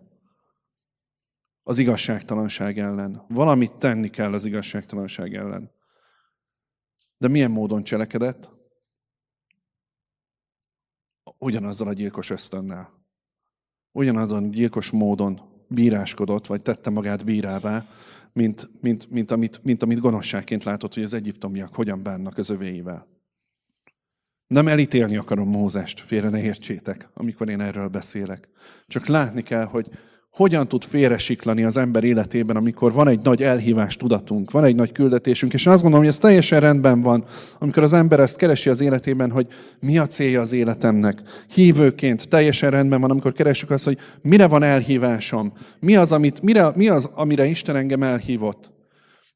az 1.64 1.78
igazságtalanság 1.78 2.80
ellen. 2.80 3.26
Valamit 3.28 3.76
tenni 3.76 4.10
kell 4.10 4.34
az 4.34 4.46
igazságtalanság 4.46 5.36
ellen. 5.36 5.72
De 7.18 7.28
milyen 7.28 7.52
módon 7.52 7.84
cselekedett? 7.84 8.52
Ugyanazzal 11.38 11.88
a 11.88 11.94
gyilkos 11.94 12.30
ösztönnel. 12.30 13.06
Ugyanazon 13.92 14.52
gyilkos 14.52 14.92
módon 14.92 15.42
bíráskodott, 15.68 16.48
vagy 16.48 16.62
tette 16.62 16.90
magát 16.90 17.26
bírává, 17.26 17.88
mint, 18.34 18.82
mint, 18.82 19.10
mint, 19.10 19.32
amit, 19.32 19.64
mint 19.64 19.84
amit 19.84 20.00
gonoszságként 20.00 20.64
látott, 20.64 20.94
hogy 20.94 21.04
az 21.04 21.14
egyiptomiak 21.14 21.76
hogyan 21.76 22.04
bánnak 22.04 22.38
az 22.38 22.50
övéivel. 22.50 23.17
Nem 24.48 24.68
elítélni 24.68 25.18
akarom 25.18 25.50
Mózest, 25.50 26.00
félre 26.00 26.30
ne 26.30 26.42
értsétek, 26.42 27.10
amikor 27.14 27.50
én 27.50 27.62
erről 27.62 27.88
beszélek. 27.88 28.50
Csak 28.88 29.08
látni 29.08 29.42
kell, 29.42 29.66
hogy 29.66 29.86
hogyan 30.38 30.68
tud 30.68 30.84
félresiklani 30.84 31.64
az 31.64 31.78
ember 31.78 32.04
életében, 32.04 32.56
amikor 32.56 32.94
van 32.94 33.08
egy 33.08 33.20
nagy 33.24 33.44
elhívás 33.44 33.96
tudatunk, 33.96 34.52
van 34.52 34.64
egy 34.64 34.76
nagy 34.76 34.92
küldetésünk, 34.92 35.54
és 35.54 35.66
én 35.66 35.74
azt 35.74 35.82
gondolom, 35.82 36.06
hogy 36.06 36.16
ez 36.16 36.22
teljesen 36.22 36.60
rendben 36.60 37.02
van, 37.02 37.24
amikor 37.60 37.84
az 37.84 37.94
ember 37.94 38.20
ezt 38.20 38.38
keresi 38.38 38.70
az 38.70 38.82
életében, 38.82 39.32
hogy 39.32 39.48
mi 39.80 39.98
a 39.98 40.08
célja 40.08 40.42
az 40.42 40.52
életemnek. 40.52 41.22
Hívőként 41.54 42.30
teljesen 42.30 42.70
rendben 42.70 43.02
van, 43.02 43.12
amikor 43.12 43.34
keresünk 43.34 43.72
azt, 43.72 43.86
hogy 43.86 43.98
mire 44.22 44.48
van 44.48 44.64
elhívásom, 44.64 45.54
mi 45.80 45.96
az, 45.96 46.12
amit, 46.12 46.42
mire, 46.42 46.72
mi 46.76 46.88
az 46.88 47.10
amire 47.16 47.46
Isten 47.46 47.76
engem 47.76 48.04
elhívott. 48.04 48.72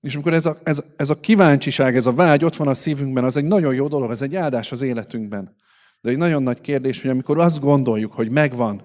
És 0.01 0.13
amikor 0.13 0.33
ez 0.33 0.45
a, 0.45 0.57
ez, 0.63 0.83
ez 0.95 1.09
a 1.09 1.19
kíváncsiság, 1.19 1.95
ez 1.95 2.05
a 2.05 2.13
vágy 2.13 2.43
ott 2.43 2.55
van 2.55 2.67
a 2.67 2.73
szívünkben, 2.73 3.23
az 3.23 3.37
egy 3.37 3.43
nagyon 3.43 3.73
jó 3.73 3.87
dolog, 3.87 4.11
ez 4.11 4.21
egy 4.21 4.35
áldás 4.35 4.71
az 4.71 4.81
életünkben. 4.81 5.55
De 6.01 6.09
egy 6.09 6.17
nagyon 6.17 6.43
nagy 6.43 6.61
kérdés, 6.61 7.01
hogy 7.01 7.09
amikor 7.09 7.39
azt 7.39 7.59
gondoljuk, 7.59 8.13
hogy 8.13 8.29
megvan, 8.29 8.81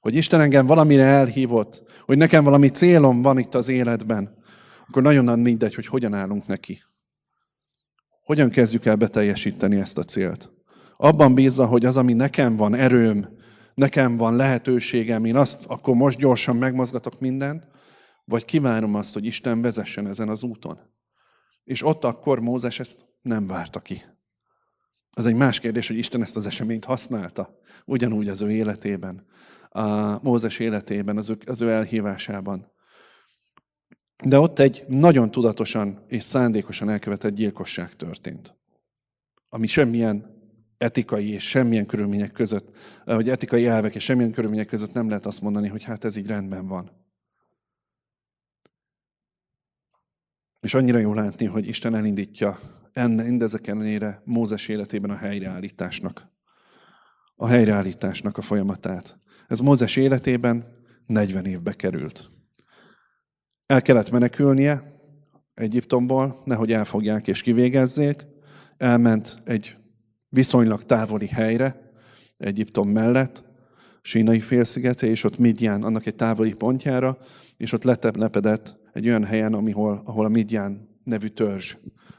hogy 0.00 0.14
Isten 0.14 0.40
engem 0.40 0.66
valamire 0.66 1.04
elhívott, 1.04 1.82
hogy 2.04 2.16
nekem 2.16 2.44
valami 2.44 2.68
célom 2.68 3.22
van 3.22 3.38
itt 3.38 3.54
az 3.54 3.68
életben, 3.68 4.34
akkor 4.88 5.02
nagyon 5.02 5.38
mindegy, 5.38 5.74
hogy 5.74 5.86
hogyan 5.86 6.14
állunk 6.14 6.46
neki. 6.46 6.82
Hogyan 8.24 8.50
kezdjük 8.50 8.86
el 8.86 8.96
beteljesíteni 8.96 9.76
ezt 9.76 9.98
a 9.98 10.02
célt. 10.02 10.50
Abban 10.96 11.34
bízza, 11.34 11.66
hogy 11.66 11.84
az, 11.84 11.96
ami 11.96 12.12
nekem 12.12 12.56
van 12.56 12.74
erőm, 12.74 13.28
nekem 13.74 14.16
van 14.16 14.36
lehetőségem, 14.36 15.24
én 15.24 15.36
azt 15.36 15.64
akkor 15.66 15.94
most 15.94 16.18
gyorsan 16.18 16.56
megmozgatok 16.56 17.20
mindent, 17.20 17.66
vagy 18.26 18.44
kívánom 18.44 18.94
azt, 18.94 19.14
hogy 19.14 19.24
Isten 19.24 19.60
vezessen 19.60 20.06
ezen 20.06 20.28
az 20.28 20.42
úton. 20.42 20.80
És 21.64 21.82
ott 21.82 22.04
akkor 22.04 22.40
Mózes 22.40 22.80
ezt 22.80 23.06
nem 23.22 23.46
várta 23.46 23.80
ki. 23.80 24.02
Az 25.10 25.26
egy 25.26 25.34
más 25.34 25.60
kérdés, 25.60 25.86
hogy 25.86 25.96
Isten 25.96 26.22
ezt 26.22 26.36
az 26.36 26.46
eseményt 26.46 26.84
használta, 26.84 27.58
ugyanúgy 27.84 28.28
az 28.28 28.40
ő 28.40 28.50
életében 28.50 29.26
a 29.68 30.18
Mózes 30.22 30.58
életében, 30.58 31.16
az 31.16 31.30
ő, 31.30 31.38
az 31.46 31.60
ő 31.60 31.70
elhívásában. 31.70 32.72
De 34.24 34.38
ott 34.38 34.58
egy 34.58 34.84
nagyon 34.88 35.30
tudatosan 35.30 36.04
és 36.06 36.22
szándékosan 36.22 36.88
elkövetett 36.88 37.34
gyilkosság 37.34 37.96
történt, 37.96 38.54
ami 39.48 39.66
semmilyen 39.66 40.34
etikai 40.78 41.30
és 41.30 41.48
semmilyen 41.48 41.86
körülmények 41.86 42.32
között, 42.32 42.76
vagy 43.04 43.28
etikai 43.28 43.66
elvek 43.66 43.94
és 43.94 44.04
semmilyen 44.04 44.32
körülmények 44.32 44.66
között 44.66 44.92
nem 44.92 45.08
lehet 45.08 45.26
azt 45.26 45.40
mondani, 45.40 45.68
hogy 45.68 45.82
hát 45.82 46.04
ez 46.04 46.16
így 46.16 46.26
rendben 46.26 46.66
van. 46.66 47.05
És 50.60 50.74
annyira 50.74 50.98
jó 50.98 51.14
látni, 51.14 51.46
hogy 51.46 51.68
Isten 51.68 51.94
elindítja 51.94 52.58
mindezek 53.04 53.66
ellenére 53.66 54.22
Mózes 54.24 54.68
életében 54.68 55.10
a 55.10 55.16
helyreállításnak. 55.16 56.28
A 57.34 57.46
helyreállításnak 57.46 58.38
a 58.38 58.42
folyamatát. 58.42 59.18
Ez 59.48 59.58
Mózes 59.58 59.96
életében 59.96 60.64
40 61.06 61.44
évbe 61.44 61.72
került. 61.72 62.30
El 63.66 63.82
kellett 63.82 64.10
menekülnie 64.10 64.82
Egyiptomból, 65.54 66.42
nehogy 66.44 66.72
elfogják 66.72 67.28
és 67.28 67.42
kivégezzék. 67.42 68.26
Elment 68.76 69.38
egy 69.44 69.76
viszonylag 70.28 70.84
távoli 70.84 71.26
helyre, 71.26 71.92
Egyiptom 72.36 72.88
mellett, 72.88 73.44
Sínai 74.02 74.40
félszigete, 74.40 75.06
és 75.06 75.24
ott 75.24 75.38
Midján, 75.38 75.82
annak 75.82 76.06
egy 76.06 76.14
távoli 76.14 76.54
pontjára, 76.54 77.18
és 77.56 77.72
ott 77.72 77.84
letelepedett 77.84 78.76
egy 78.96 79.08
olyan 79.08 79.24
helyen, 79.24 79.54
ahol, 79.54 80.02
ahol 80.04 80.24
a 80.24 80.28
Midján 80.28 80.88
nevű 81.04 81.26
törzs 81.26 81.76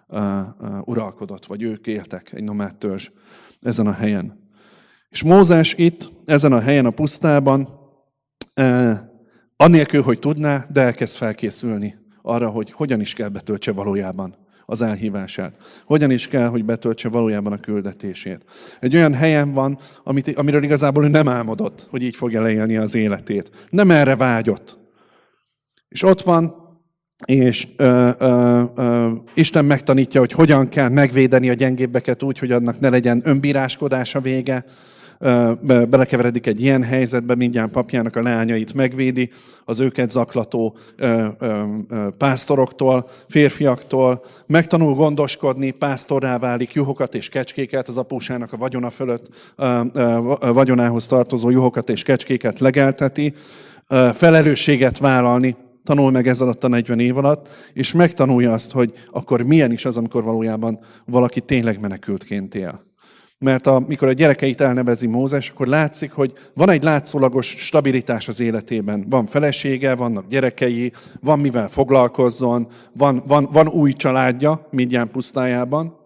uh, 0.07 0.19
uh, 0.60 0.88
uralkodott, 0.88 1.46
vagy 1.46 1.62
ők 1.62 1.88
éltek, 1.88 2.34
egy 2.34 2.43
nomád 2.43 2.75
törzs 2.75 3.10
ezen 3.62 3.88
a 3.88 3.91
helyen. 3.91 4.46
És 5.10 5.24
Mózes 5.24 5.74
itt, 5.74 6.10
ezen 6.25 6.53
a 6.53 6.60
helyen 6.60 6.86
a 6.86 6.89
pusztában, 6.89 7.67
eh, 8.53 9.00
anélkül, 9.55 10.01
hogy 10.01 10.19
tudná, 10.19 10.65
de 10.72 10.81
elkezd 10.81 11.15
felkészülni 11.15 11.96
arra, 12.22 12.50
hogy 12.50 12.72
hogyan 12.72 13.00
is 13.00 13.13
kell 13.13 13.29
betöltse 13.29 13.72
valójában 13.72 14.36
az 14.65 14.81
elhívását. 14.81 15.57
Hogyan 15.86 16.12
is 16.12 16.27
kell, 16.27 16.48
hogy 16.48 16.65
betöltse 16.65 17.10
valójában 17.10 17.51
a 17.51 17.57
küldetését. 17.57 18.43
Egy 18.79 18.96
olyan 18.96 19.13
helyen 19.13 19.53
van, 19.53 19.77
amit, 20.03 20.38
amiről 20.38 20.63
igazából 20.63 21.03
ő 21.03 21.07
nem 21.07 21.27
álmodott, 21.27 21.88
hogy 21.89 22.01
így 22.01 22.15
fogja 22.15 22.41
leélni 22.41 22.77
az 22.77 22.96
életét. 22.96 23.67
Nem 23.69 23.91
erre 23.91 24.15
vágyott. 24.15 24.77
És 25.89 26.03
ott 26.03 26.22
van, 26.22 26.66
és 27.25 27.67
ö, 27.77 28.09
ö, 28.17 28.62
ö, 28.75 29.12
Isten 29.33 29.65
megtanítja, 29.65 30.19
hogy 30.19 30.31
hogyan 30.31 30.69
kell 30.69 30.89
megvédeni 30.89 31.50
a 31.50 31.53
gyengébbeket 31.53 32.24
úgy, 32.24 32.39
hogy 32.39 32.51
annak 32.51 32.79
ne 32.79 32.89
legyen 32.89 33.21
önbíráskodás 33.24 34.15
a 34.15 34.19
vége, 34.19 34.65
belekeveredik 35.89 36.47
egy 36.47 36.62
ilyen 36.62 36.83
helyzetbe, 36.83 37.36
mindjárt 37.36 37.71
papjának 37.71 38.15
a 38.15 38.21
leányait 38.21 38.74
megvédi, 38.74 39.29
az 39.65 39.79
őket 39.79 40.12
zaklató 40.12 40.77
pásztoroktól, 42.17 43.09
férfiaktól, 43.27 44.24
megtanul 44.45 44.93
gondoskodni, 44.93 45.71
pásztorrá 45.71 46.38
válik, 46.38 46.74
juhokat 46.74 47.15
és 47.15 47.29
kecskéket, 47.29 47.88
az 47.88 47.97
apósának 47.97 48.53
a 48.53 48.57
vagyona 48.57 48.89
fölött, 48.89 49.53
vagyonához 50.39 51.07
tartozó 51.07 51.50
juhokat 51.50 51.89
és 51.89 52.03
kecskéket 52.03 52.59
legelteti, 52.59 53.33
felelősséget 54.13 54.97
vállalni, 54.97 55.55
tanul 55.88 56.12
meg 56.12 56.27
ez 56.27 56.41
alatt 56.41 56.63
a 56.63 56.67
40 56.67 57.00
év 57.00 57.17
alatt, 57.17 57.48
és 57.74 57.94
megtanulja 57.94 58.53
azt, 58.53 58.72
hogy 58.72 58.94
akkor 59.12 59.41
milyen 59.41 59.72
is 59.72 59.86
az, 59.86 59.98
amikor 59.98 60.24
valójában 60.24 60.79
valaki 61.06 61.41
tényleg 61.41 61.79
menekültként 61.79 62.56
él. 62.56 62.82
Mert 63.39 63.67
amikor 63.67 64.08
a 64.08 64.12
gyerekeit 64.13 64.62
elnevezi 64.62 65.08
Mózes, 65.08 65.50
akkor 65.50 65.67
látszik, 65.67 66.12
hogy 66.12 66.34
van 66.53 66.70
egy 66.70 66.84
látszólagos 66.84 67.48
stabilitás 67.48 68.27
az 68.27 68.39
életében. 68.39 69.06
Van 69.10 69.25
felesége, 69.25 69.96
vannak 69.96 70.27
gyerekei, 70.27 70.91
van 71.20 71.39
mivel 71.39 71.70
foglalkozzon, 71.70 72.67
van, 72.94 73.24
van, 73.27 73.50
van 73.51 73.67
új 73.67 73.94
családja 73.94 74.67
Midján 74.72 75.12
pusztájában. 75.12 75.98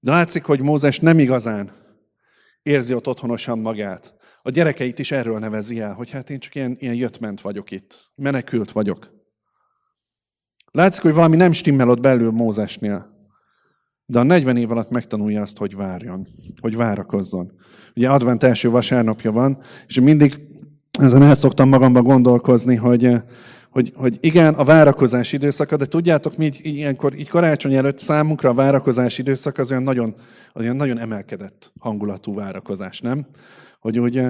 De 0.00 0.10
látszik, 0.10 0.44
hogy 0.44 0.60
Mózes 0.60 1.00
nem 1.00 1.18
igazán 1.18 1.70
érzi 2.62 2.94
ott 2.94 3.08
otthonosan 3.08 3.58
magát. 3.58 4.14
A 4.46 4.50
gyerekeit 4.50 4.98
is 4.98 5.10
erről 5.10 5.38
nevezi 5.38 5.80
el, 5.80 5.92
hogy 5.92 6.10
hát 6.10 6.30
én 6.30 6.38
csak 6.38 6.54
ilyen, 6.54 6.76
ilyen 6.78 6.94
jöttment 6.94 7.40
vagyok 7.40 7.70
itt, 7.70 8.10
menekült 8.14 8.72
vagyok. 8.72 9.10
Látszik, 10.70 11.02
hogy 11.02 11.14
valami 11.14 11.36
nem 11.36 11.52
stimmel 11.52 11.88
ott 11.88 12.00
belül 12.00 12.30
Mózesnél. 12.30 13.06
De 14.04 14.18
a 14.18 14.22
40 14.22 14.56
év 14.56 14.70
alatt 14.70 14.90
megtanulja 14.90 15.42
azt, 15.42 15.58
hogy 15.58 15.76
várjon, 15.76 16.26
hogy 16.60 16.76
várakozzon. 16.76 17.52
Ugye 17.96 18.08
advent 18.08 18.42
első 18.42 18.70
vasárnapja 18.70 19.32
van, 19.32 19.58
és 19.86 20.00
mindig 20.00 20.34
ezen 20.98 21.22
el 21.22 21.34
szoktam 21.34 21.68
magamban 21.68 22.02
gondolkozni, 22.02 22.76
hogy, 22.76 23.10
hogy, 23.70 23.92
hogy 23.94 24.18
igen, 24.20 24.54
a 24.54 24.64
várakozás 24.64 25.32
időszaka, 25.32 25.76
de 25.76 25.86
tudjátok, 25.86 26.36
mi 26.36 26.44
így, 26.44 26.60
ilyenkor, 26.62 27.18
így 27.18 27.28
karácsony 27.28 27.74
előtt 27.74 27.98
számunkra 27.98 28.50
a 28.50 28.54
várakozás 28.54 29.18
időszak 29.18 29.58
az 29.58 29.70
olyan 29.70 29.82
nagyon, 29.82 30.14
az 30.52 30.62
olyan 30.62 30.76
nagyon 30.76 30.98
emelkedett 30.98 31.72
hangulatú 31.78 32.34
várakozás, 32.34 33.00
nem? 33.00 33.26
Hogy 33.86 33.98
úgy, 33.98 34.20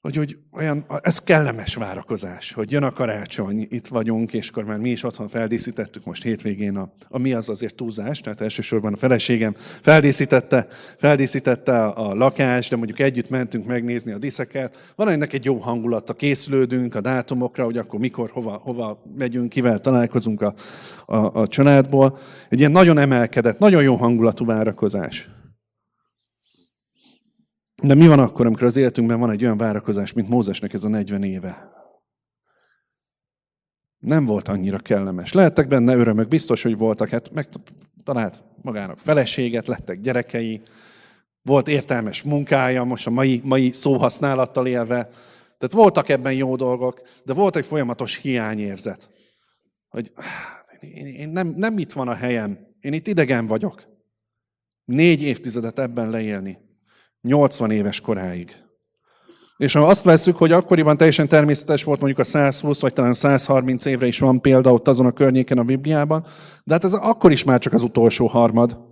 hogy, 0.00 0.16
hogy 0.16 0.36
olyan, 0.52 0.84
ez 1.02 1.18
kellemes 1.18 1.74
várakozás, 1.74 2.52
hogy 2.52 2.70
jön 2.70 2.82
a 2.82 2.90
karácsony, 2.90 3.66
itt 3.70 3.86
vagyunk, 3.86 4.32
és 4.32 4.48
akkor 4.48 4.64
már 4.64 4.78
mi 4.78 4.90
is 4.90 5.04
otthon 5.04 5.28
feldíszítettük 5.28 6.04
most 6.04 6.22
hétvégén 6.22 6.76
a, 6.76 6.92
a 7.08 7.18
mi 7.18 7.32
az 7.32 7.48
azért 7.48 7.74
túlzás, 7.74 8.20
tehát 8.20 8.40
elsősorban 8.40 8.92
a 8.92 8.96
feleségem 8.96 9.54
feldíszítette, 9.80 10.66
feldíszítette 10.96 11.84
a, 11.84 12.10
a 12.10 12.14
lakást, 12.14 12.70
de 12.70 12.76
mondjuk 12.76 12.98
együtt 12.98 13.28
mentünk 13.28 13.66
megnézni 13.66 14.12
a 14.12 14.18
diszeket. 14.18 14.92
Van 14.96 15.08
ennek 15.08 15.32
egy 15.32 15.44
jó 15.44 15.56
hangulata, 15.56 16.14
készülődünk 16.14 16.94
a 16.94 17.00
dátumokra, 17.00 17.64
hogy 17.64 17.78
akkor 17.78 18.00
mikor, 18.00 18.30
hova, 18.30 18.60
hova 18.62 19.02
megyünk, 19.16 19.48
kivel 19.48 19.80
találkozunk 19.80 20.42
a, 20.42 20.54
a, 21.06 21.40
a 21.40 21.48
családból. 21.48 22.18
Egy 22.48 22.58
ilyen 22.58 22.70
nagyon 22.70 22.98
emelkedett, 22.98 23.58
nagyon 23.58 23.82
jó 23.82 23.94
hangulatú 23.94 24.44
várakozás. 24.44 25.28
De 27.82 27.94
mi 27.94 28.06
van 28.06 28.18
akkor, 28.18 28.46
amikor 28.46 28.64
az 28.64 28.76
életünkben 28.76 29.20
van 29.20 29.30
egy 29.30 29.44
olyan 29.44 29.56
várakozás, 29.56 30.12
mint 30.12 30.28
Mózesnek 30.28 30.72
ez 30.72 30.84
a 30.84 30.88
40 30.88 31.22
éve? 31.22 31.72
Nem 33.98 34.24
volt 34.24 34.48
annyira 34.48 34.78
kellemes. 34.78 35.32
Lehettek 35.32 35.68
benne 35.68 35.94
örömök, 35.94 36.28
biztos, 36.28 36.62
hogy 36.62 36.76
voltak. 36.76 37.08
Hát 37.08 37.30
megtalált 37.32 38.44
magának 38.62 38.98
feleséget, 38.98 39.66
lettek 39.66 40.00
gyerekei, 40.00 40.62
volt 41.42 41.68
értelmes 41.68 42.22
munkája, 42.22 42.84
most 42.84 43.06
a 43.06 43.10
mai, 43.10 43.40
mai 43.44 43.70
szóhasználattal 43.70 44.66
élve. 44.66 45.08
Tehát 45.58 45.74
voltak 45.74 46.08
ebben 46.08 46.32
jó 46.32 46.56
dolgok, 46.56 47.02
de 47.24 47.32
volt 47.32 47.56
egy 47.56 47.66
folyamatos 47.66 48.16
hiányérzet. 48.16 49.10
Hogy 49.88 50.12
én, 50.80 51.06
én 51.06 51.28
nem, 51.28 51.54
nem 51.56 51.78
itt 51.78 51.92
van 51.92 52.08
a 52.08 52.14
helyem, 52.14 52.58
én 52.80 52.92
itt 52.92 53.06
idegen 53.06 53.46
vagyok. 53.46 53.82
Négy 54.84 55.22
évtizedet 55.22 55.78
ebben 55.78 56.10
leélni. 56.10 56.67
80 57.20 57.70
éves 57.70 58.00
koráig. 58.00 58.62
És 59.56 59.72
ha 59.72 59.88
azt 59.88 60.04
veszük, 60.04 60.36
hogy 60.36 60.52
akkoriban 60.52 60.96
teljesen 60.96 61.28
természetes 61.28 61.84
volt 61.84 61.98
mondjuk 62.00 62.20
a 62.20 62.24
120 62.24 62.80
vagy 62.80 62.92
talán 62.92 63.14
130 63.14 63.84
évre 63.84 64.06
is 64.06 64.18
van 64.18 64.40
példa 64.40 64.72
ott 64.72 64.88
azon 64.88 65.06
a 65.06 65.12
környéken 65.12 65.58
a 65.58 65.62
Bibliában, 65.62 66.26
de 66.64 66.72
hát 66.72 66.84
ez 66.84 66.92
akkor 66.92 67.32
is 67.32 67.44
már 67.44 67.60
csak 67.60 67.72
az 67.72 67.82
utolsó 67.82 68.26
harmad. 68.26 68.86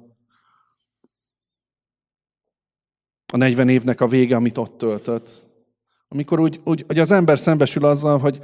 A 3.32 3.36
40 3.36 3.68
évnek 3.68 4.00
a 4.00 4.08
vége, 4.08 4.36
amit 4.36 4.58
ott 4.58 4.78
töltött. 4.78 5.42
Amikor 6.08 6.40
úgy, 6.40 6.60
úgy 6.64 6.84
hogy 6.86 6.98
az 6.98 7.10
ember 7.10 7.38
szembesül 7.38 7.84
azzal, 7.84 8.18
hogy 8.18 8.38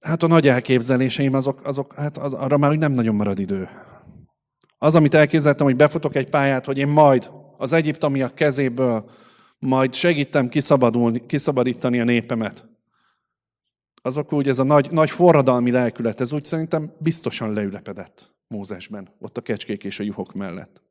hát 0.00 0.22
a 0.22 0.26
nagy 0.26 0.48
elképzeléseim 0.48 1.34
azok, 1.34 1.60
azok 1.64 1.94
hát 1.94 2.18
az, 2.18 2.32
arra 2.32 2.56
már 2.56 2.72
nem 2.72 2.92
nagyon 2.92 3.14
marad 3.14 3.38
idő. 3.38 3.68
Az, 4.78 4.94
amit 4.94 5.14
elképzeltem, 5.14 5.66
hogy 5.66 5.76
befutok 5.76 6.14
egy 6.14 6.30
pályát, 6.30 6.66
hogy 6.66 6.78
én 6.78 6.88
majd 6.88 7.30
az 7.56 7.72
egyiptomiak 7.72 8.34
kezéből, 8.34 9.10
majd 9.58 9.94
segítem 9.94 10.48
kiszabadulni, 10.48 11.26
kiszabadítani 11.26 12.00
a 12.00 12.04
népemet. 12.04 12.68
Azok 14.02 14.32
úgy, 14.32 14.48
ez 14.48 14.58
a 14.58 14.64
nagy, 14.64 14.90
nagy 14.90 15.10
forradalmi 15.10 15.70
lelkület, 15.70 16.20
ez 16.20 16.32
úgy 16.32 16.44
szerintem 16.44 16.92
biztosan 16.98 17.52
leülepedett 17.52 18.34
Mózesben, 18.48 19.08
ott 19.18 19.36
a 19.36 19.40
kecskék 19.40 19.84
és 19.84 20.00
a 20.00 20.02
juhok 20.02 20.34
mellett. 20.34 20.82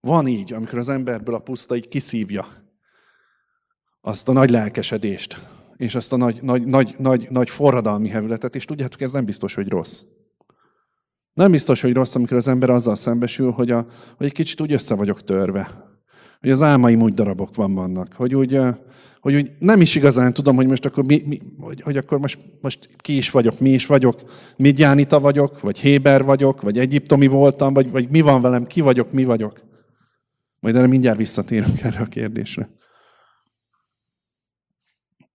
Van 0.00 0.26
így, 0.26 0.52
amikor 0.52 0.78
az 0.78 0.88
emberből 0.88 1.34
a 1.34 1.38
puszta 1.38 1.76
így 1.76 1.88
kiszívja 1.88 2.46
azt 4.00 4.28
a 4.28 4.32
nagy 4.32 4.50
lelkesedést, 4.50 5.38
és 5.76 5.94
azt 5.94 6.12
a 6.12 6.16
nagy, 6.16 6.42
nagy, 6.42 6.66
nagy, 6.66 6.94
nagy, 6.98 7.30
nagy 7.30 7.50
forradalmi 7.50 8.08
hevületet, 8.08 8.54
és 8.54 8.64
tudjátok, 8.64 9.00
ez 9.00 9.12
nem 9.12 9.24
biztos, 9.24 9.54
hogy 9.54 9.68
rossz. 9.68 10.02
Nem 11.32 11.50
biztos, 11.50 11.80
hogy 11.80 11.92
rossz, 11.92 12.14
amikor 12.14 12.36
az 12.36 12.48
ember 12.48 12.70
azzal 12.70 12.94
szembesül, 12.94 13.50
hogy, 13.50 13.70
a, 13.70 13.86
hogy 14.16 14.26
egy 14.26 14.32
kicsit 14.32 14.60
úgy 14.60 14.72
össze 14.72 14.94
vagyok 14.94 15.24
törve. 15.24 15.70
Hogy 16.40 16.50
az 16.50 16.62
álmaim 16.62 17.02
úgy 17.02 17.14
darabok 17.14 17.54
van 17.54 17.74
vannak. 17.74 18.12
Hogy 18.12 18.34
úgy, 18.34 18.60
hogy 19.20 19.34
úgy 19.34 19.50
nem 19.58 19.80
is 19.80 19.94
igazán 19.94 20.32
tudom, 20.32 20.56
hogy 20.56 20.66
most 20.66 20.84
akkor, 20.84 21.04
mi, 21.04 21.22
mi, 21.26 21.40
hogy, 21.58 21.80
hogy 21.80 21.96
akkor 21.96 22.18
most, 22.18 22.38
most 22.60 22.88
ki 22.96 23.16
is 23.16 23.30
vagyok, 23.30 23.60
mi 23.60 23.70
is 23.70 23.86
vagyok, 23.86 24.20
Midjánita 24.56 25.20
vagyok, 25.20 25.60
vagy 25.60 25.78
Héber 25.78 26.24
vagyok, 26.24 26.60
vagy 26.60 26.78
egyiptomi 26.78 27.26
voltam, 27.26 27.74
vagy, 27.74 27.90
vagy 27.90 28.08
mi 28.10 28.20
van 28.20 28.42
velem, 28.42 28.66
ki 28.66 28.80
vagyok, 28.80 29.12
mi 29.12 29.24
vagyok. 29.24 29.60
Majd 30.60 30.76
erre 30.76 30.86
mindjárt 30.86 31.18
visszatérünk 31.18 31.80
erre 31.82 32.00
a 32.00 32.06
kérdésre. 32.06 32.68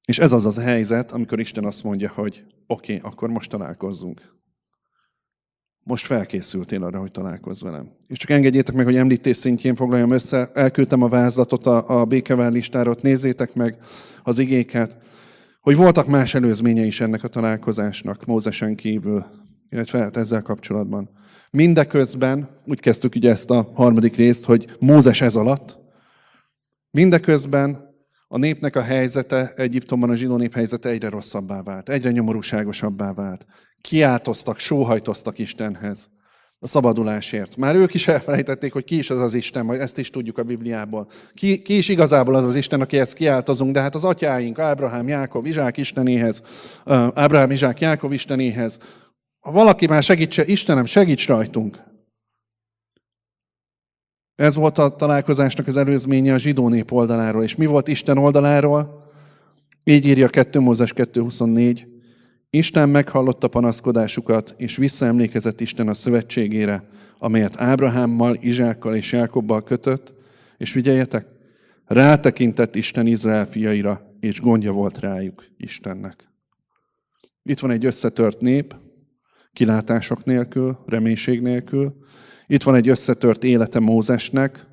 És 0.06 0.20
ez 0.20 0.32
az 0.32 0.46
az 0.46 0.64
helyzet, 0.64 1.12
amikor 1.12 1.40
Isten 1.40 1.66
azt 1.66 1.84
mondja, 1.84 2.12
hogy 2.16 2.44
oké, 2.68 2.96
okay, 2.96 3.12
akkor 3.12 3.30
most 3.30 3.50
találkozzunk. 3.50 4.34
Most 5.88 6.06
felkészültél 6.06 6.84
arra, 6.84 7.00
hogy 7.00 7.12
találkozz 7.12 7.62
velem. 7.62 7.92
És 8.08 8.18
csak 8.18 8.30
engedjétek 8.30 8.76
meg, 8.76 8.86
hogy 8.86 8.96
említés 8.96 9.38
szintjén 9.38 9.76
foglaljam 9.76 10.12
össze. 10.12 10.52
Elküldtem 10.54 11.02
a 11.02 11.08
vázlatot 11.08 11.66
a, 11.66 12.00
a 12.00 12.06
békevár 12.06 12.52
listára, 12.52 12.96
nézzétek 13.02 13.54
meg 13.54 13.78
az 14.24 14.40
igéket, 14.40 14.98
hogy 15.62 15.76
voltak 15.76 16.08
más 16.08 16.34
előzménye 16.34 16.84
is 16.84 17.02
ennek 17.02 17.24
a 17.24 17.28
találkozásnak, 17.28 18.26
Mózesen 18.26 18.76
kívül, 18.76 19.26
illetve 19.70 20.00
hát 20.00 20.18
ezzel 20.18 20.42
kapcsolatban. 20.42 21.10
Mindeközben, 21.52 22.50
úgy 22.66 22.80
kezdtük 22.80 23.16
ugye 23.16 23.30
ezt 23.30 23.50
a 23.50 23.72
harmadik 23.74 24.16
részt, 24.16 24.46
hogy 24.46 24.76
Mózes 24.80 25.22
ez 25.22 25.36
alatt, 25.36 25.78
mindeközben 26.92 27.94
a 28.28 28.38
népnek 28.38 28.76
a 28.76 28.82
helyzete, 28.82 29.54
Egyiptomban 29.56 30.10
a 30.10 30.16
zsidó 30.16 30.38
nép 30.38 30.54
helyzete 30.54 30.90
egyre 30.90 31.10
rosszabbá 31.10 31.64
vált, 31.64 31.90
egyre 31.90 32.12
nyomorúságosabbá 32.12 33.14
vált 33.14 33.46
kiáltoztak, 33.86 34.60
sóhajtoztak 34.60 35.40
Istenhez 35.40 36.08
a 36.60 36.68
szabadulásért. 36.68 37.58
Már 37.58 37.76
ők 37.76 37.94
is 37.94 38.08
elfelejtették, 38.08 38.74
hogy 38.74 38.84
ki 38.84 38.98
is 38.98 39.10
az 39.10 39.20
az 39.20 39.34
Isten, 39.34 39.66
majd 39.66 39.82
ezt 39.82 39.98
is 39.98 40.10
tudjuk 40.10 40.38
a 40.38 40.44
Bibliából. 40.44 41.08
Ki, 41.34 41.62
ki 41.62 41.78
is 41.78 41.90
igazából 41.90 42.36
az 42.36 42.44
az 42.44 42.56
Isten, 42.56 42.82
akihez 42.82 43.14
kiáltozunk, 43.14 43.74
de 43.74 43.82
hát 43.82 43.96
az 43.96 44.04
atyáink, 44.04 44.60
Ábrahám, 44.60 45.08
Jákov, 45.08 45.46
Izsák 45.46 45.78
Istenéhez, 45.78 46.42
Ábrahám, 47.14 47.52
Izsák, 47.52 47.80
Jákov 47.80 48.14
Istenéhez. 48.14 48.80
Ha 49.40 49.52
valaki 49.52 49.88
már 49.88 50.04
segítse, 50.04 50.46
Istenem, 50.46 50.86
segíts 50.86 51.28
rajtunk. 51.28 51.84
Ez 54.36 54.56
volt 54.56 54.78
a 54.78 54.96
találkozásnak 54.96 55.68
az 55.68 55.78
előzménye 55.78 56.34
a 56.34 56.38
zsidó 56.38 56.70
nép 56.70 56.92
oldaláról. 56.92 57.44
És 57.44 57.56
mi 57.56 57.66
volt 57.66 57.88
Isten 57.88 58.18
oldaláról? 58.18 59.04
Így 59.84 60.06
írja 60.06 60.28
2 60.28 60.60
Mózes 60.60 60.94
2.24. 60.94 61.95
Isten 62.56 62.90
meghallotta 62.90 63.48
panaszkodásukat, 63.48 64.54
és 64.58 64.78
visszaemlékezett 64.78 65.62
Isten 65.62 65.88
a 65.88 65.94
szövetségére, 65.94 66.84
amelyet 67.20 67.60
Ábrahámmal, 67.60 68.38
Izsákkal 68.42 68.96
és 68.96 69.12
Jákobbal 69.12 69.64
kötött, 69.64 70.14
és 70.58 70.72
figyeljetek, 70.72 71.28
rátekintett 71.86 72.76
Isten 72.76 73.08
Izrael 73.08 73.46
fiaira, 73.46 74.16
és 74.20 74.42
gondja 74.42 74.72
volt 74.72 75.00
rájuk 75.00 75.46
Istennek. 75.58 76.30
Itt 77.44 77.60
van 77.60 77.72
egy 77.72 77.86
összetört 77.86 78.40
nép, 78.42 78.76
kilátások 79.54 80.26
nélkül, 80.26 80.78
reménység 80.86 81.42
nélkül. 81.42 81.96
Itt 82.48 82.64
van 82.64 82.76
egy 82.76 82.90
összetört 82.90 83.44
élete 83.44 83.80
Mózesnek, 83.80 84.66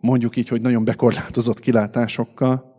mondjuk 0.00 0.36
így, 0.36 0.48
hogy 0.48 0.60
nagyon 0.60 0.84
bekorlátozott 0.84 1.60
kilátásokkal. 1.60 2.71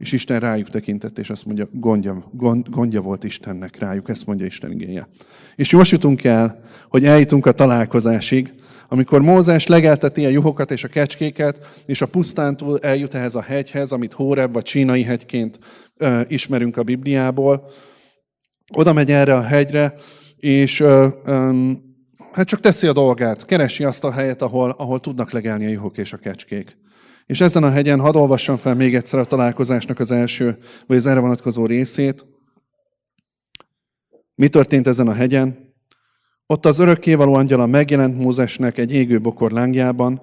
És 0.00 0.12
Isten 0.12 0.40
rájuk 0.40 0.70
tekintett, 0.70 1.18
és 1.18 1.30
azt 1.30 1.46
mondja, 1.46 1.68
gondja, 1.72 2.24
gond, 2.32 2.68
gondja 2.68 3.00
volt 3.00 3.24
Istennek 3.24 3.78
rájuk, 3.78 4.08
ezt 4.08 4.26
mondja 4.26 4.46
Isten 4.46 4.70
igénye. 4.72 5.08
És 5.56 5.72
most 5.72 5.90
jutunk 5.90 6.24
el, 6.24 6.62
hogy 6.88 7.04
eljutunk 7.04 7.46
a 7.46 7.52
találkozásig, 7.52 8.52
amikor 8.88 9.20
Mózes 9.20 9.66
legelteti 9.66 10.24
a 10.24 10.28
juhokat 10.28 10.70
és 10.70 10.84
a 10.84 10.88
kecskéket, 10.88 11.82
és 11.86 12.02
a 12.02 12.06
pusztántól 12.06 12.78
eljut 12.78 13.14
ehhez 13.14 13.34
a 13.34 13.40
hegyhez, 13.42 13.92
amit 13.92 14.12
Hóreb 14.12 14.52
vagy 14.52 14.62
Csínai 14.62 15.02
hegyként 15.02 15.58
ö, 15.96 16.20
ismerünk 16.28 16.76
a 16.76 16.82
Bibliából. 16.82 17.70
Oda 18.74 18.92
megy 18.92 19.10
erre 19.10 19.34
a 19.34 19.42
hegyre, 19.42 19.94
és 20.36 20.80
ö, 20.80 21.08
ö, 21.24 21.70
hát 22.32 22.46
csak 22.46 22.60
teszi 22.60 22.86
a 22.86 22.92
dolgát, 22.92 23.46
keresi 23.46 23.84
azt 23.84 24.04
a 24.04 24.12
helyet, 24.12 24.42
ahol, 24.42 24.70
ahol 24.70 25.00
tudnak 25.00 25.30
legelni 25.30 25.66
a 25.66 25.70
juhok 25.70 25.98
és 25.98 26.12
a 26.12 26.16
kecskék. 26.16 26.76
És 27.30 27.40
ezen 27.40 27.62
a 27.62 27.70
hegyen 27.70 28.00
hadd 28.00 28.16
olvassam 28.16 28.56
fel 28.56 28.74
még 28.74 28.94
egyszer 28.94 29.18
a 29.18 29.24
találkozásnak 29.24 29.98
az 29.98 30.10
első, 30.10 30.58
vagy 30.86 30.96
az 30.96 31.06
erre 31.06 31.20
vonatkozó 31.20 31.66
részét. 31.66 32.24
Mi 34.34 34.48
történt 34.48 34.86
ezen 34.86 35.08
a 35.08 35.12
hegyen? 35.12 35.74
Ott 36.46 36.66
az 36.66 36.78
örökkévaló 36.78 37.34
angyala 37.34 37.66
megjelent 37.66 38.18
Mózesnek 38.18 38.78
egy 38.78 38.94
égő 38.94 39.20
bokor 39.20 39.50
lángjában. 39.50 40.20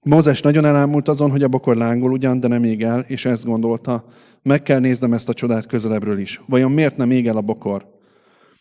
Mózes 0.00 0.40
nagyon 0.40 0.64
elámult 0.64 1.08
azon, 1.08 1.30
hogy 1.30 1.42
a 1.42 1.48
bokor 1.48 1.76
lángol 1.76 2.12
ugyan, 2.12 2.40
de 2.40 2.48
nem 2.48 2.64
ég 2.64 2.82
el, 2.82 3.00
és 3.00 3.24
ezt 3.24 3.44
gondolta, 3.44 4.04
meg 4.42 4.62
kell 4.62 4.78
néznem 4.78 5.12
ezt 5.12 5.28
a 5.28 5.34
csodát 5.34 5.66
közelebbről 5.66 6.18
is. 6.18 6.40
Vajon 6.46 6.72
miért 6.72 6.96
nem 6.96 7.10
ég 7.10 7.26
el 7.26 7.36
a 7.36 7.40
bokor? 7.40 7.86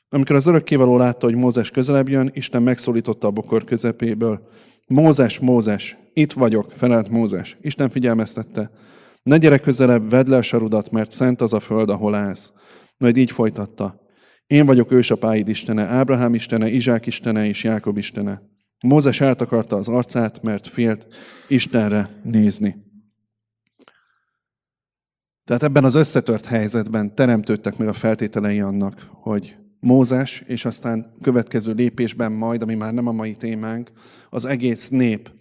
Amikor 0.10 0.36
az 0.36 0.48
örökkévaló 0.48 0.98
látta, 0.98 1.26
hogy 1.26 1.36
Mózes 1.36 1.72
közelebb 1.72 2.10
jön, 2.10 2.32
Isten 2.34 2.64
megszólította 2.64 3.28
a 3.28 3.32
bokor 3.32 3.64
közepéből. 3.64 4.48
Mózes, 4.88 5.40
Mózes, 5.40 5.98
itt 6.14 6.34
vagyok, 6.34 6.72
felelt 6.72 7.10
Mózes. 7.10 7.58
Isten 7.62 7.90
figyelmeztette. 7.90 8.72
Ne 9.24 9.38
gyere 9.38 9.58
közelebb, 9.58 10.10
vedd 10.10 10.30
le 10.30 10.38
a 10.38 10.42
sarudat, 10.42 10.92
mert 10.92 11.12
szent 11.12 11.42
az 11.42 11.54
a 11.54 11.60
föld, 11.60 11.90
ahol 11.90 12.16
állsz. 12.16 12.52
Majd 12.98 13.18
így 13.18 13.32
folytatta. 13.32 14.02
Én 14.48 14.66
vagyok 14.66 14.92
ősapáid 14.92 15.48
istene, 15.48 15.84
Ábrahám 15.84 16.34
istene, 16.34 16.70
Izsák 16.70 17.06
istene 17.06 17.46
és 17.46 17.64
Jákob 17.64 17.98
istene. 17.98 18.42
Mózes 18.80 19.22
eltakarta 19.22 19.76
az 19.76 19.88
arcát, 19.88 20.42
mert 20.42 20.68
félt 20.68 21.08
Istenre 21.48 22.10
nézni. 22.24 22.86
Tehát 25.44 25.64
ebben 25.64 25.84
az 25.84 25.96
összetört 25.96 26.46
helyzetben 26.46 27.16
teremtődtek 27.16 27.78
meg 27.78 27.88
a 27.88 27.94
feltételei 27.94 28.60
annak, 28.60 29.08
hogy 29.12 29.56
Mózes, 29.80 30.44
és 30.48 30.66
aztán 30.66 31.14
következő 31.22 31.74
lépésben 31.74 32.32
majd, 32.32 32.62
ami 32.62 32.76
már 32.76 32.94
nem 32.94 33.08
a 33.08 33.12
mai 33.12 33.36
témánk, 33.36 33.92
az 34.30 34.46
egész 34.46 34.90
nép 34.90 35.32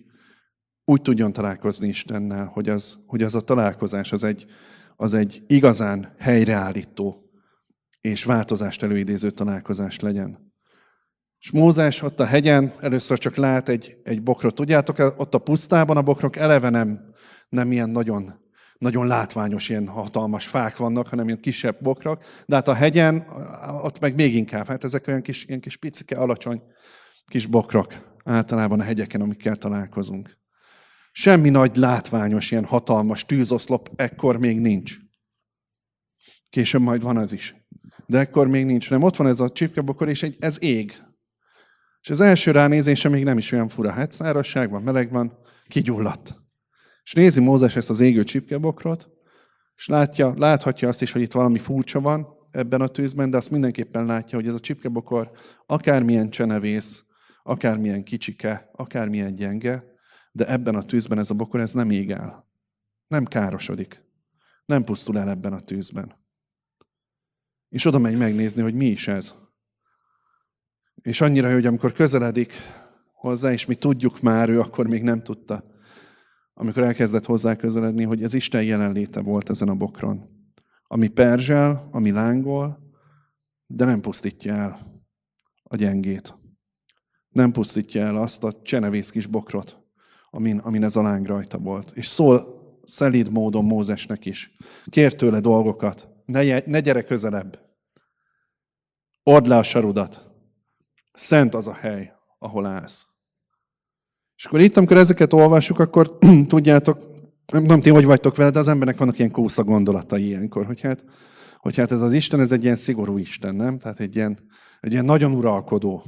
úgy 0.84 1.02
tudjon 1.02 1.32
találkozni 1.32 1.88
Istennel, 1.88 2.46
hogy 2.46 2.68
az, 2.68 2.98
hogy 3.06 3.22
az 3.22 3.34
a 3.34 3.40
találkozás 3.40 4.12
az 4.12 4.24
egy, 4.24 4.46
az 4.96 5.14
egy 5.14 5.42
igazán 5.46 6.14
helyreállító 6.18 7.30
és 8.00 8.24
változást 8.24 8.82
előidéző 8.82 9.30
találkozás 9.30 10.00
legyen. 10.00 10.52
És 11.38 11.50
Mózes 11.50 12.02
ott 12.02 12.20
a 12.20 12.24
hegyen 12.24 12.72
először 12.80 13.18
csak 13.18 13.36
lát 13.36 13.68
egy, 13.68 13.96
egy 14.04 14.22
bokrot. 14.22 14.54
Tudjátok, 14.54 15.14
ott 15.16 15.34
a 15.34 15.38
pusztában 15.38 15.96
a 15.96 16.02
bokrok 16.02 16.36
eleve 16.36 16.68
nem, 16.68 17.00
nem 17.48 17.72
ilyen 17.72 17.90
nagyon, 17.90 18.34
nagyon 18.78 19.06
látványos, 19.06 19.68
ilyen 19.68 19.88
hatalmas 19.88 20.46
fák 20.46 20.76
vannak, 20.76 21.08
hanem 21.08 21.26
ilyen 21.26 21.40
kisebb 21.40 21.76
bokrok. 21.82 22.24
De 22.46 22.54
hát 22.54 22.68
a 22.68 22.74
hegyen, 22.74 23.26
ott 23.82 24.00
meg 24.00 24.14
még 24.14 24.34
inkább. 24.34 24.66
Hát 24.66 24.84
ezek 24.84 25.06
olyan 25.06 25.22
kis, 25.22 25.44
ilyen 25.44 25.60
kis 25.60 25.76
picike, 25.76 26.16
alacsony 26.16 26.62
kis 27.26 27.46
bokrok 27.46 28.16
általában 28.24 28.80
a 28.80 28.84
hegyeken, 28.84 29.20
amikkel 29.20 29.56
találkozunk. 29.56 30.38
Semmi 31.12 31.48
nagy 31.48 31.76
látványos, 31.76 32.50
ilyen 32.50 32.64
hatalmas 32.64 33.24
tűzoszlop 33.26 33.90
ekkor 33.96 34.38
még 34.38 34.60
nincs. 34.60 34.94
Később 36.50 36.80
majd 36.80 37.02
van 37.02 37.16
az 37.16 37.32
is 37.32 37.66
de 38.06 38.18
ekkor 38.18 38.46
még 38.46 38.64
nincs, 38.64 38.90
nem 38.90 39.02
ott 39.02 39.16
van 39.16 39.26
ez 39.26 39.40
a 39.40 39.50
csipkebokor, 39.50 40.08
és 40.08 40.22
egy, 40.22 40.36
ez 40.38 40.62
ég. 40.62 41.02
És 42.00 42.10
az 42.10 42.20
első 42.20 42.50
ránézése 42.50 43.08
még 43.08 43.24
nem 43.24 43.38
is 43.38 43.52
olyan 43.52 43.68
fura. 43.68 43.90
Hát 43.90 44.12
szárazság 44.12 44.70
van, 44.70 44.82
meleg 44.82 45.10
van, 45.10 45.38
kigyulladt. 45.68 46.34
És 47.06 47.12
nézi 47.12 47.40
Mózes 47.40 47.76
ezt 47.76 47.90
az 47.90 48.00
égő 48.00 48.24
csipkebokrot, 48.24 49.08
és 49.76 49.86
látja, 49.86 50.34
láthatja 50.36 50.88
azt 50.88 51.02
is, 51.02 51.12
hogy 51.12 51.22
itt 51.22 51.32
valami 51.32 51.58
furcsa 51.58 52.00
van 52.00 52.26
ebben 52.50 52.80
a 52.80 52.88
tűzben, 52.88 53.30
de 53.30 53.36
azt 53.36 53.50
mindenképpen 53.50 54.06
látja, 54.06 54.38
hogy 54.38 54.48
ez 54.48 54.54
a 54.54 54.60
csipkebokor 54.60 55.30
akármilyen 55.66 56.30
csenevész, 56.30 57.02
akármilyen 57.42 58.02
kicsike, 58.02 58.70
akármilyen 58.72 59.34
gyenge, 59.34 59.84
de 60.32 60.48
ebben 60.48 60.74
a 60.74 60.84
tűzben 60.84 61.18
ez 61.18 61.30
a 61.30 61.34
bokor, 61.34 61.60
ez 61.60 61.72
nem 61.72 61.90
ég 61.90 62.10
el. 62.10 62.48
Nem 63.08 63.24
károsodik. 63.24 64.02
Nem 64.64 64.84
pusztul 64.84 65.18
el 65.18 65.30
ebben 65.30 65.52
a 65.52 65.60
tűzben. 65.60 66.14
És 67.68 67.84
oda 67.84 67.98
megy 67.98 68.16
megnézni, 68.16 68.62
hogy 68.62 68.74
mi 68.74 68.86
is 68.86 69.08
ez. 69.08 69.34
És 71.02 71.20
annyira, 71.20 71.52
hogy 71.52 71.66
amikor 71.66 71.92
közeledik 71.92 72.52
hozzá, 73.12 73.52
és 73.52 73.66
mi 73.66 73.74
tudjuk 73.74 74.20
már, 74.20 74.48
ő 74.48 74.60
akkor 74.60 74.86
még 74.86 75.02
nem 75.02 75.22
tudta, 75.22 75.74
amikor 76.58 76.82
elkezdett 76.82 77.24
hozzá 77.24 77.56
közeledni, 77.56 78.04
hogy 78.04 78.22
ez 78.22 78.34
Isten 78.34 78.62
jelenléte 78.62 79.20
volt 79.20 79.50
ezen 79.50 79.68
a 79.68 79.74
bokron. 79.74 80.28
Ami 80.86 81.08
perzsel, 81.08 81.88
ami 81.92 82.10
lángol, 82.10 82.78
de 83.66 83.84
nem 83.84 84.00
pusztítja 84.00 84.54
el 84.54 84.78
a 85.62 85.76
gyengét. 85.76 86.34
Nem 87.28 87.52
pusztítja 87.52 88.02
el 88.02 88.16
azt 88.16 88.44
a 88.44 88.62
csenevész 88.62 89.10
kis 89.10 89.26
bokrot, 89.26 89.76
amin, 90.30 90.58
amin 90.58 90.84
ez 90.84 90.96
a 90.96 91.02
láng 91.02 91.26
rajta 91.26 91.58
volt. 91.58 91.90
És 91.94 92.06
szól 92.06 92.44
szelíd 92.84 93.32
módon 93.32 93.64
Mózesnek 93.64 94.26
is. 94.26 94.56
Kér 94.86 95.14
tőle 95.14 95.40
dolgokat, 95.40 96.08
ne, 96.24 96.58
ne 96.66 96.80
gyere 96.80 97.02
közelebb. 97.02 97.60
Odd 99.22 99.48
le 99.48 99.56
a 99.56 99.62
sarudat. 99.62 100.30
Szent 101.12 101.54
az 101.54 101.66
a 101.66 101.74
hely, 101.74 102.12
ahol 102.38 102.66
állsz. 102.66 103.06
És 104.36 104.44
akkor 104.44 104.60
itt, 104.60 104.76
amikor 104.76 104.96
ezeket 104.96 105.32
olvassuk, 105.32 105.78
akkor 105.78 106.18
tudjátok, 106.48 106.98
nem 107.52 107.62
tudom 107.62 107.80
ti, 107.80 107.90
hogy 107.90 108.04
vagytok 108.04 108.36
vele, 108.36 108.50
de 108.50 108.58
az 108.58 108.68
embernek 108.68 108.96
vannak 108.96 109.18
ilyen 109.18 109.30
kósza 109.30 109.64
gondolatai 109.64 110.24
ilyenkor, 110.24 110.66
hogy 110.66 110.80
hát, 110.80 111.04
hogy 111.58 111.76
hát 111.76 111.92
ez 111.92 112.00
az 112.00 112.12
Isten, 112.12 112.40
ez 112.40 112.52
egy 112.52 112.64
ilyen 112.64 112.76
szigorú 112.76 113.18
Isten, 113.18 113.54
nem? 113.54 113.78
Tehát 113.78 114.00
egy 114.00 114.16
ilyen, 114.16 114.38
egy 114.80 114.92
ilyen 114.92 115.04
nagyon 115.04 115.32
uralkodó, 115.32 116.02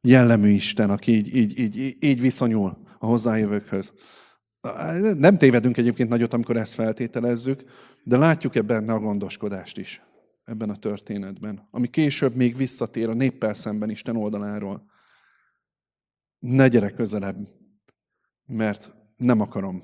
jellemű 0.00 0.48
Isten, 0.48 0.90
aki 0.90 1.12
így, 1.12 1.36
így, 1.36 1.58
így, 1.58 1.96
így 2.00 2.20
viszonyul 2.20 2.78
a 2.98 3.06
hozzájövőkhöz. 3.06 3.92
Nem 5.18 5.38
tévedünk 5.38 5.76
egyébként 5.76 6.08
nagyot, 6.08 6.34
amikor 6.34 6.56
ezt 6.56 6.74
feltételezzük, 6.74 7.62
de 8.04 8.16
látjuk 8.16 8.54
ebben 8.54 8.88
a 8.88 8.98
gondoskodást 8.98 9.78
is, 9.78 10.02
ebben 10.44 10.70
a 10.70 10.76
történetben, 10.76 11.68
ami 11.70 11.88
később 11.88 12.34
még 12.34 12.56
visszatér 12.56 13.08
a 13.08 13.14
néppel 13.14 13.54
szemben 13.54 13.90
Isten 13.90 14.16
oldaláról. 14.16 14.84
Ne 16.38 16.68
gyere 16.68 16.90
közelebb, 16.90 17.36
mert 18.46 18.92
nem 19.16 19.40
akarom, 19.40 19.82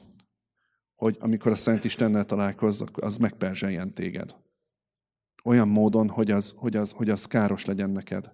hogy 0.94 1.16
amikor 1.20 1.52
a 1.52 1.54
Szent 1.54 1.84
Istennel 1.84 2.24
találkozzak, 2.24 2.98
az 2.98 3.16
megperzseljen 3.16 3.94
téged. 3.94 4.36
Olyan 5.44 5.68
módon, 5.68 6.08
hogy 6.08 6.30
az, 6.30 6.54
hogy, 6.56 6.76
az, 6.76 6.92
hogy 6.92 7.10
az 7.10 7.24
káros 7.24 7.64
legyen 7.64 7.90
neked. 7.90 8.32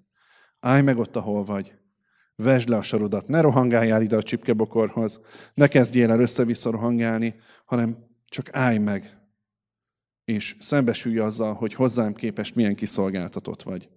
Állj 0.60 0.82
meg 0.82 0.98
ott, 0.98 1.16
ahol 1.16 1.44
vagy. 1.44 1.78
Vesd 2.36 2.68
le 2.68 2.76
a 2.76 2.82
sarodat, 2.82 3.28
ne 3.28 3.40
rohangáljál 3.40 4.02
ide 4.02 4.16
a 4.16 4.22
csipkebokorhoz, 4.22 5.20
ne 5.54 5.68
kezdjél 5.68 6.10
el 6.10 6.20
össze-vissza 6.20 6.70
rohangálni, 6.70 7.34
hanem 7.64 8.06
csak 8.24 8.54
állj 8.54 8.78
meg, 8.78 9.18
és 10.24 10.56
szembesülj 10.60 11.18
azzal, 11.18 11.54
hogy 11.54 11.74
hozzám 11.74 12.14
képest 12.14 12.54
milyen 12.54 12.74
kiszolgáltatott 12.74 13.62
vagy. 13.62 13.88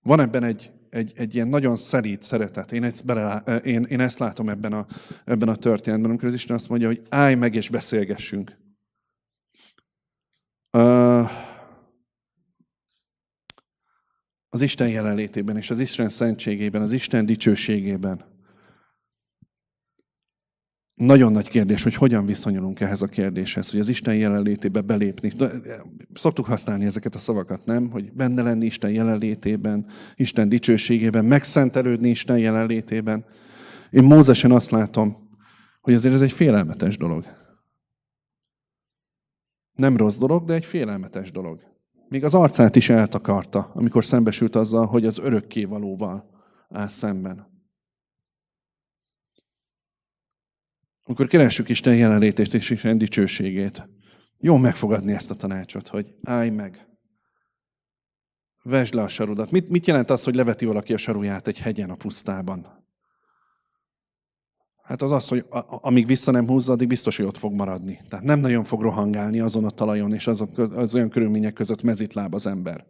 Van 0.00 0.20
ebben 0.20 0.42
egy, 0.42 0.70
egy, 0.94 1.12
egy 1.16 1.34
ilyen 1.34 1.48
nagyon 1.48 1.76
szerít 1.76 2.22
szeretet. 2.22 2.72
Én 2.72 2.82
ezt, 2.82 3.04
bele, 3.04 3.42
én, 3.64 3.82
én 3.82 4.00
ezt 4.00 4.18
látom 4.18 4.48
ebben 4.48 4.72
a, 4.72 4.86
ebben 5.24 5.48
a 5.48 5.56
történetben, 5.56 6.10
amikor 6.10 6.28
az 6.28 6.34
Isten 6.34 6.56
azt 6.56 6.68
mondja, 6.68 6.86
hogy 6.86 7.02
állj 7.08 7.34
meg 7.34 7.54
és 7.54 7.68
beszélgessünk. 7.68 8.56
Az 14.48 14.62
Isten 14.62 14.88
jelenlétében 14.88 15.56
és 15.56 15.70
az 15.70 15.78
Isten 15.78 16.08
szentségében, 16.08 16.82
az 16.82 16.92
Isten 16.92 17.26
dicsőségében. 17.26 18.33
Nagyon 20.94 21.32
nagy 21.32 21.48
kérdés, 21.48 21.82
hogy 21.82 21.94
hogyan 21.94 22.26
viszonyulunk 22.26 22.80
ehhez 22.80 23.02
a 23.02 23.06
kérdéshez, 23.06 23.70
hogy 23.70 23.80
az 23.80 23.88
Isten 23.88 24.14
jelenlétébe 24.14 24.80
belépni. 24.80 25.32
Szoktuk 26.12 26.46
használni 26.46 26.84
ezeket 26.84 27.14
a 27.14 27.18
szavakat, 27.18 27.64
nem? 27.64 27.90
Hogy 27.90 28.12
benne 28.12 28.42
lenni 28.42 28.64
Isten 28.64 28.90
jelenlétében, 28.90 29.86
Isten 30.14 30.48
dicsőségében, 30.48 31.24
megszentelődni 31.24 32.08
Isten 32.08 32.38
jelenlétében. 32.38 33.24
Én 33.90 34.04
Mózesen 34.04 34.50
azt 34.50 34.70
látom, 34.70 35.28
hogy 35.80 35.94
azért 35.94 36.14
ez 36.14 36.22
egy 36.22 36.32
félelmetes 36.32 36.96
dolog. 36.96 37.24
Nem 39.72 39.96
rossz 39.96 40.18
dolog, 40.18 40.44
de 40.44 40.54
egy 40.54 40.64
félelmetes 40.64 41.30
dolog. 41.30 41.60
Még 42.08 42.24
az 42.24 42.34
arcát 42.34 42.76
is 42.76 42.88
eltakarta, 42.88 43.70
amikor 43.74 44.04
szembesült 44.04 44.56
azzal, 44.56 44.86
hogy 44.86 45.06
az 45.06 45.18
örökkévalóval 45.18 46.30
áll 46.68 46.86
szemben. 46.86 47.53
Amikor 51.04 51.26
keressük 51.26 51.68
Isten 51.68 51.96
jelenlétét 51.96 52.54
és 52.54 52.70
Isten 52.70 52.98
dicsőségét, 52.98 53.88
jó 54.38 54.56
megfogadni 54.56 55.12
ezt 55.12 55.30
a 55.30 55.34
tanácsot, 55.34 55.88
hogy 55.88 56.14
állj 56.22 56.50
meg, 56.50 56.86
vesd 58.62 58.94
le 58.94 59.02
a 59.02 59.08
sarudat. 59.08 59.50
Mit, 59.50 59.68
mit 59.68 59.86
jelent 59.86 60.10
az, 60.10 60.24
hogy 60.24 60.34
leveti 60.34 60.64
valaki 60.64 60.92
a 60.92 60.96
saruját 60.96 61.46
egy 61.46 61.58
hegyen 61.58 61.90
a 61.90 61.94
pusztában? 61.94 62.82
Hát 64.82 65.02
az 65.02 65.10
az, 65.10 65.28
hogy 65.28 65.46
amíg 65.66 66.06
vissza 66.06 66.30
nem 66.30 66.46
húzza, 66.46 66.72
addig 66.72 66.88
biztos, 66.88 67.16
hogy 67.16 67.26
ott 67.26 67.36
fog 67.36 67.52
maradni. 67.52 68.00
Tehát 68.08 68.24
nem 68.24 68.40
nagyon 68.40 68.64
fog 68.64 68.82
rohangálni 68.82 69.40
azon 69.40 69.64
a 69.64 69.70
talajon, 69.70 70.12
és 70.12 70.26
azok, 70.26 70.58
az 70.58 70.94
olyan 70.94 71.08
körülmények 71.08 71.52
között 71.52 71.82
mezitláb 71.82 72.34
az 72.34 72.46
ember. 72.46 72.86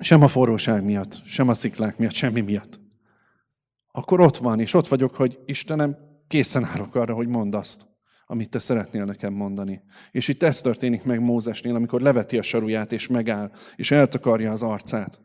sem 0.00 0.22
a 0.22 0.28
forróság 0.28 0.84
miatt, 0.84 1.22
sem 1.26 1.48
a 1.48 1.54
sziklák 1.54 1.98
miatt, 1.98 2.12
semmi 2.12 2.40
miatt, 2.40 2.80
akkor 3.92 4.20
ott 4.20 4.36
van, 4.36 4.60
és 4.60 4.74
ott 4.74 4.88
vagyok, 4.88 5.14
hogy 5.14 5.38
Istenem, 5.44 5.96
készen 6.28 6.64
állok 6.64 6.94
arra, 6.94 7.14
hogy 7.14 7.28
mondd 7.28 7.54
azt, 7.54 7.82
amit 8.26 8.50
te 8.50 8.58
szeretnél 8.58 9.04
nekem 9.04 9.32
mondani. 9.32 9.82
És 10.10 10.28
itt 10.28 10.42
ez 10.42 10.60
történik 10.60 11.04
meg 11.04 11.20
Mózesnél, 11.20 11.74
amikor 11.74 12.00
leveti 12.00 12.38
a 12.38 12.42
saruját, 12.42 12.92
és 12.92 13.06
megáll, 13.06 13.50
és 13.76 13.90
eltakarja 13.90 14.52
az 14.52 14.62
arcát. 14.62 15.20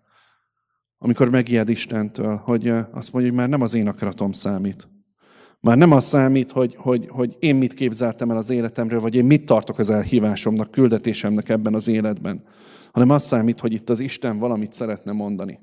Amikor 0.98 1.30
megijed 1.30 1.70
Istentől, 1.70 2.36
hogy 2.36 2.68
azt 2.68 3.14
mondja, 3.14 3.32
hogy 3.32 3.40
már 3.40 3.50
nem 3.50 3.62
az 3.62 3.74
én 3.74 3.88
akaratom 3.88 4.32
számít. 4.32 4.90
Már 5.62 5.78
nem 5.78 5.92
az 5.92 6.04
számít, 6.04 6.52
hogy, 6.52 6.76
hogy, 6.76 7.08
hogy 7.10 7.36
én 7.40 7.56
mit 7.56 7.74
képzeltem 7.74 8.30
el 8.30 8.38
az 8.38 8.50
életemről, 8.50 9.00
vagy 9.00 9.16
én 9.16 9.26
mit 9.26 9.46
tartok 9.46 9.80
az 9.80 9.90
elhívásomnak, 9.90 10.72
küldetésemnek 10.72 11.50
ebben 11.50 11.74
az 11.74 11.88
életben, 11.88 12.44
hanem 12.92 13.10
az 13.10 13.24
számít, 13.24 13.60
hogy 13.60 13.74
itt 13.74 13.90
az 13.90 14.00
Isten 14.00 14.40
valamit 14.40 14.74
szeretne 14.74 15.12
mondani. 15.12 15.60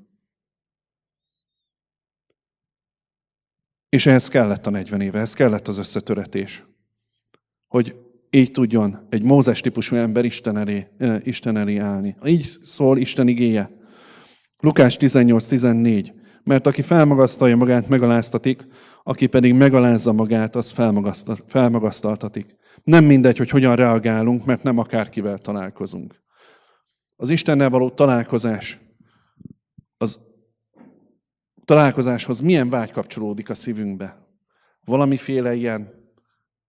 És 3.89 4.05
ehhez 4.05 4.27
kellett 4.27 4.67
a 4.67 4.69
40 4.69 5.01
éve, 5.01 5.17
ehhez 5.17 5.33
kellett 5.33 5.67
az 5.67 5.77
összetöretés. 5.77 6.63
Hogy 7.67 7.95
így 8.29 8.51
tudjon 8.51 9.07
egy 9.09 9.23
Mózes 9.23 9.61
típusú 9.61 9.95
ember 9.95 10.25
Isten 10.25 10.57
elé, 10.57 10.87
Isten 11.19 11.57
elé 11.57 11.77
állni. 11.77 12.15
Így 12.25 12.45
szól 12.63 12.97
Isten 12.97 13.27
igéje. 13.27 13.69
Lukás 14.59 14.97
18-14. 14.99 16.11
Mert 16.43 16.67
aki 16.67 16.81
felmagasztalja 16.81 17.55
magát, 17.55 17.87
megaláztatik, 17.87 18.67
aki 19.03 19.27
pedig 19.27 19.53
megalázza 19.53 20.11
magát, 20.11 20.55
az 20.55 20.73
felmagasztaltatik. 21.47 22.55
Nem 22.83 23.05
mindegy, 23.05 23.37
hogy 23.37 23.49
hogyan 23.49 23.75
reagálunk, 23.75 24.45
mert 24.45 24.63
nem 24.63 24.77
akárkivel 24.77 25.37
találkozunk. 25.37 26.15
Az 27.15 27.29
Istennel 27.29 27.69
való 27.69 27.89
találkozás, 27.89 28.79
az 29.97 30.19
találkozáshoz 31.67 32.39
milyen 32.39 32.69
vágy 32.69 32.91
kapcsolódik 32.91 33.49
a 33.49 33.53
szívünkbe? 33.53 34.17
Valamiféle 34.85 35.53
ilyen, 35.53 35.93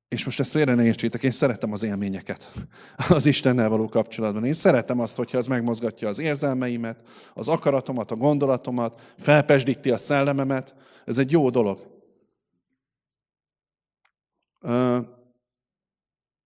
és 0.08 0.24
most 0.24 0.40
ezt 0.40 0.50
félre 0.50 0.74
ne 0.74 0.84
értsétek, 0.84 1.22
én 1.22 1.30
szeretem 1.30 1.72
az 1.72 1.82
élményeket 1.82 2.52
az 3.08 3.26
Istennel 3.26 3.68
való 3.68 3.88
kapcsolatban. 3.88 4.44
Én 4.44 4.52
szeretem 4.52 5.00
azt, 5.00 5.16
hogyha 5.16 5.38
az 5.38 5.46
megmozgatja 5.46 6.08
az 6.08 6.18
érzelmeimet, 6.18 7.02
az 7.34 7.48
akaratomat, 7.48 8.10
a 8.10 8.16
gondolatomat, 8.16 9.14
felpesdíti 9.16 9.90
a 9.90 9.96
szellememet. 9.96 10.74
Ez 11.04 11.18
egy 11.18 11.30
jó 11.30 11.50
dolog. 11.50 11.86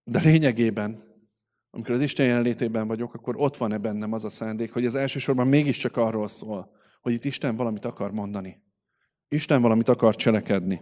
De 0.05 0.21
lényegében, 0.21 1.03
amikor 1.71 1.95
az 1.95 2.01
Isten 2.01 2.27
jelenlétében 2.27 2.87
vagyok, 2.87 3.15
akkor 3.15 3.35
ott 3.37 3.57
van-e 3.57 3.79
bennem 3.79 4.13
az 4.13 4.25
a 4.25 4.31
szándék, 4.31 4.73
hogy 4.73 4.87
az 4.87 4.95
elsősorban 4.95 5.47
mégiscsak 5.47 5.97
arról 5.97 6.29
szól, 6.29 6.81
hogy 7.03 7.13
itt 7.13 7.25
Isten 7.25 7.57
valamit 7.57 7.85
akar 7.85 8.13
mondani. 8.13 8.63
Isten 9.29 9.63
valamit 9.63 9.89
akar 9.89 10.17
cselekedni. 10.17 10.81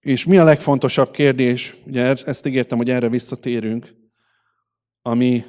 És 0.00 0.24
mi 0.24 0.36
a 0.36 0.44
legfontosabb 0.44 1.10
kérdés, 1.10 1.76
ugye 1.86 2.14
ezt 2.24 2.46
ígértem, 2.46 2.78
hogy 2.78 2.90
erre 2.90 3.08
visszatérünk, 3.08 3.94
ami, 5.02 5.44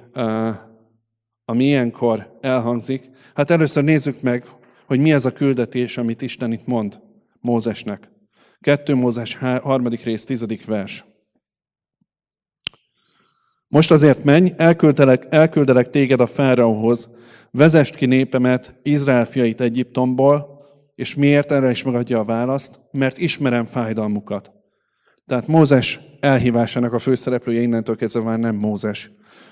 ami 1.46 1.64
ilyenkor 1.64 2.38
elhangzik. 2.42 3.10
Hát 3.34 3.50
először 3.50 3.84
nézzük 3.84 4.22
meg, 4.22 4.46
hogy 4.86 5.00
mi 5.00 5.12
ez 5.12 5.26
a 5.26 5.34
küldetés, 5.34 5.98
amit 5.98 6.22
Isten 6.22 6.52
itt 6.52 6.66
mond 6.66 7.00
Mózesnek. 7.40 8.10
2 8.60 8.96
Mózes 8.96 9.36
3. 9.36 9.88
rész 9.88 10.24
10. 10.24 10.66
vers. 10.66 11.04
Most 13.68 13.92
azért 13.92 14.24
menj, 14.24 14.52
elküldelek, 14.58 15.26
elküldelek 15.30 15.90
téged 15.90 16.20
a 16.20 16.28
fáraóhoz, 16.28 17.10
vezest 17.56 17.96
ki 17.96 18.06
népemet, 18.06 18.76
Izrael 18.84 19.26
fiait 19.26 19.62
Egyiptomból, 19.62 20.64
és 20.96 21.16
miért 21.16 21.52
erre 21.52 21.70
is 21.70 21.84
megadja 21.84 22.20
a 22.20 22.24
választ? 22.24 22.80
Mert 22.92 23.18
ismerem 23.18 23.66
fájdalmukat. 23.66 24.52
Tehát 25.26 25.48
Mózes 25.48 26.00
elhívásának 26.20 26.94
a 26.94 27.00
főszereplője 27.00 27.62
innentől 27.62 27.96
kezdve 27.96 28.22
már 28.22 28.40
nem 28.40 28.56
Mózes, 28.56 29.12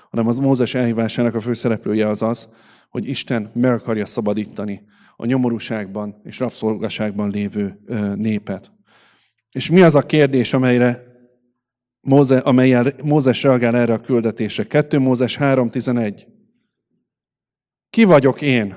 hanem 0.10 0.28
az 0.28 0.38
Mózes 0.38 0.74
elhívásának 0.74 1.36
a 1.36 1.42
főszereplője 1.42 2.08
az 2.08 2.22
az, 2.22 2.48
hogy 2.90 3.08
Isten 3.08 3.52
meg 3.54 3.72
akarja 3.72 4.06
szabadítani 4.06 4.82
a 5.16 5.26
nyomorúságban 5.26 6.22
és 6.24 6.40
rabszolgaságban 6.40 7.30
lévő 7.30 7.80
népet. 8.16 8.72
És 9.52 9.70
mi 9.70 9.82
az 9.82 9.96
a 9.96 10.06
kérdés, 10.06 10.54
amelyre 10.54 11.04
Móze, 12.02 12.38
amelyel 12.38 12.94
Mózes 13.04 13.44
reagál 13.44 13.78
erre 13.78 13.94
a 13.94 14.02
küldetésre? 14.02 14.64
2 14.64 15.00
Mózes 15.00 15.38
3.11. 15.38 16.33
Ki 17.94 18.04
vagyok 18.04 18.42
én, 18.42 18.76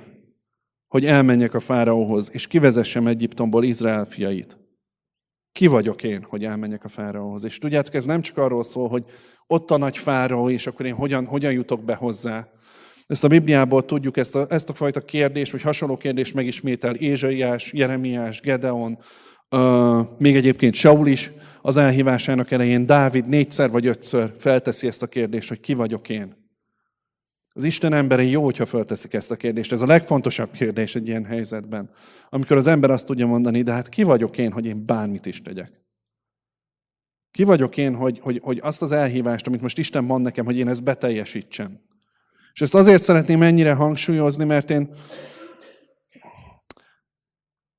hogy 0.88 1.06
elmenjek 1.06 1.54
a 1.54 1.60
fáraóhoz, 1.60 2.30
és 2.32 2.46
kivezessem 2.46 3.06
Egyiptomból 3.06 3.64
Izrael 3.64 4.04
fiait? 4.04 4.58
Ki 5.52 5.66
vagyok 5.66 6.02
én, 6.02 6.22
hogy 6.22 6.44
elmenjek 6.44 6.84
a 6.84 6.88
fáraóhoz? 6.88 7.44
És 7.44 7.58
tudjátok, 7.58 7.94
ez 7.94 8.04
nem 8.04 8.20
csak 8.20 8.36
arról 8.36 8.62
szól, 8.62 8.88
hogy 8.88 9.04
ott 9.46 9.70
a 9.70 9.76
nagy 9.76 9.96
fáraó, 9.96 10.50
és 10.50 10.66
akkor 10.66 10.86
én 10.86 10.94
hogyan, 10.94 11.26
hogyan 11.26 11.52
jutok 11.52 11.84
be 11.84 11.94
hozzá. 11.94 12.48
Ezt 13.06 13.24
a 13.24 13.28
Bibliából 13.28 13.84
tudjuk, 13.84 14.16
ezt 14.16 14.34
a, 14.34 14.46
ezt 14.48 14.68
a 14.68 14.74
fajta 14.74 15.00
kérdést, 15.00 15.52
vagy 15.52 15.62
hasonló 15.62 15.96
kérdést 15.96 16.34
megismétel 16.34 16.94
Ézsaiás, 16.94 17.72
Jeremiás, 17.72 18.40
Gedeon, 18.40 18.98
uh, 19.50 20.00
még 20.18 20.36
egyébként 20.36 20.74
Saul 20.74 21.06
is 21.06 21.30
az 21.62 21.76
elhívásának 21.76 22.50
elején, 22.50 22.86
Dávid 22.86 23.28
négyszer 23.28 23.70
vagy 23.70 23.86
ötször 23.86 24.34
felteszi 24.38 24.86
ezt 24.86 25.02
a 25.02 25.06
kérdést, 25.06 25.48
hogy 25.48 25.60
ki 25.60 25.74
vagyok 25.74 26.08
én. 26.08 26.45
Az 27.56 27.64
Isten 27.64 27.92
emberei 27.92 28.30
jó, 28.30 28.44
hogyha 28.44 28.66
fölteszik 28.66 29.14
ezt 29.14 29.30
a 29.30 29.36
kérdést. 29.36 29.72
Ez 29.72 29.80
a 29.80 29.86
legfontosabb 29.86 30.50
kérdés 30.50 30.94
egy 30.94 31.06
ilyen 31.06 31.24
helyzetben. 31.24 31.90
Amikor 32.30 32.56
az 32.56 32.66
ember 32.66 32.90
azt 32.90 33.06
tudja 33.06 33.26
mondani, 33.26 33.62
de 33.62 33.72
hát 33.72 33.88
ki 33.88 34.02
vagyok 34.02 34.38
én, 34.38 34.52
hogy 34.52 34.66
én 34.66 34.84
bármit 34.86 35.26
is 35.26 35.42
tegyek? 35.42 35.70
Ki 37.30 37.44
vagyok 37.44 37.76
én, 37.76 37.94
hogy, 37.94 38.18
hogy, 38.18 38.40
hogy 38.42 38.60
azt 38.62 38.82
az 38.82 38.92
elhívást, 38.92 39.46
amit 39.46 39.60
most 39.60 39.78
Isten 39.78 40.04
mond 40.04 40.22
nekem, 40.22 40.44
hogy 40.44 40.56
én 40.58 40.68
ezt 40.68 40.82
beteljesítsem? 40.82 41.80
És 42.52 42.60
ezt 42.60 42.74
azért 42.74 43.02
szeretném 43.02 43.42
ennyire 43.42 43.72
hangsúlyozni, 43.72 44.44
mert 44.44 44.70
én, 44.70 44.90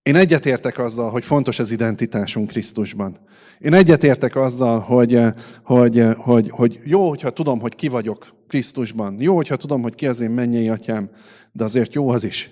én 0.07 0.15
egyetértek 0.15 0.79
azzal, 0.79 1.09
hogy 1.09 1.25
fontos 1.25 1.59
az 1.59 1.71
identitásunk 1.71 2.47
Krisztusban. 2.47 3.17
Én 3.59 3.73
egyetértek 3.73 4.35
azzal, 4.35 4.79
hogy, 4.79 5.19
hogy, 5.63 6.03
hogy, 6.17 6.49
hogy 6.49 6.79
jó, 6.83 7.09
hogyha 7.09 7.29
tudom, 7.29 7.59
hogy 7.59 7.75
ki 7.75 7.87
vagyok 7.87 8.35
Krisztusban. 8.47 9.21
Jó, 9.21 9.35
hogyha 9.35 9.55
tudom, 9.55 9.81
hogy 9.81 9.95
ki 9.95 10.07
az 10.07 10.19
én 10.19 10.29
mennyei 10.29 10.69
atyám, 10.69 11.09
de 11.51 11.63
azért 11.63 11.93
jó 11.93 12.09
az 12.09 12.23
is, 12.23 12.49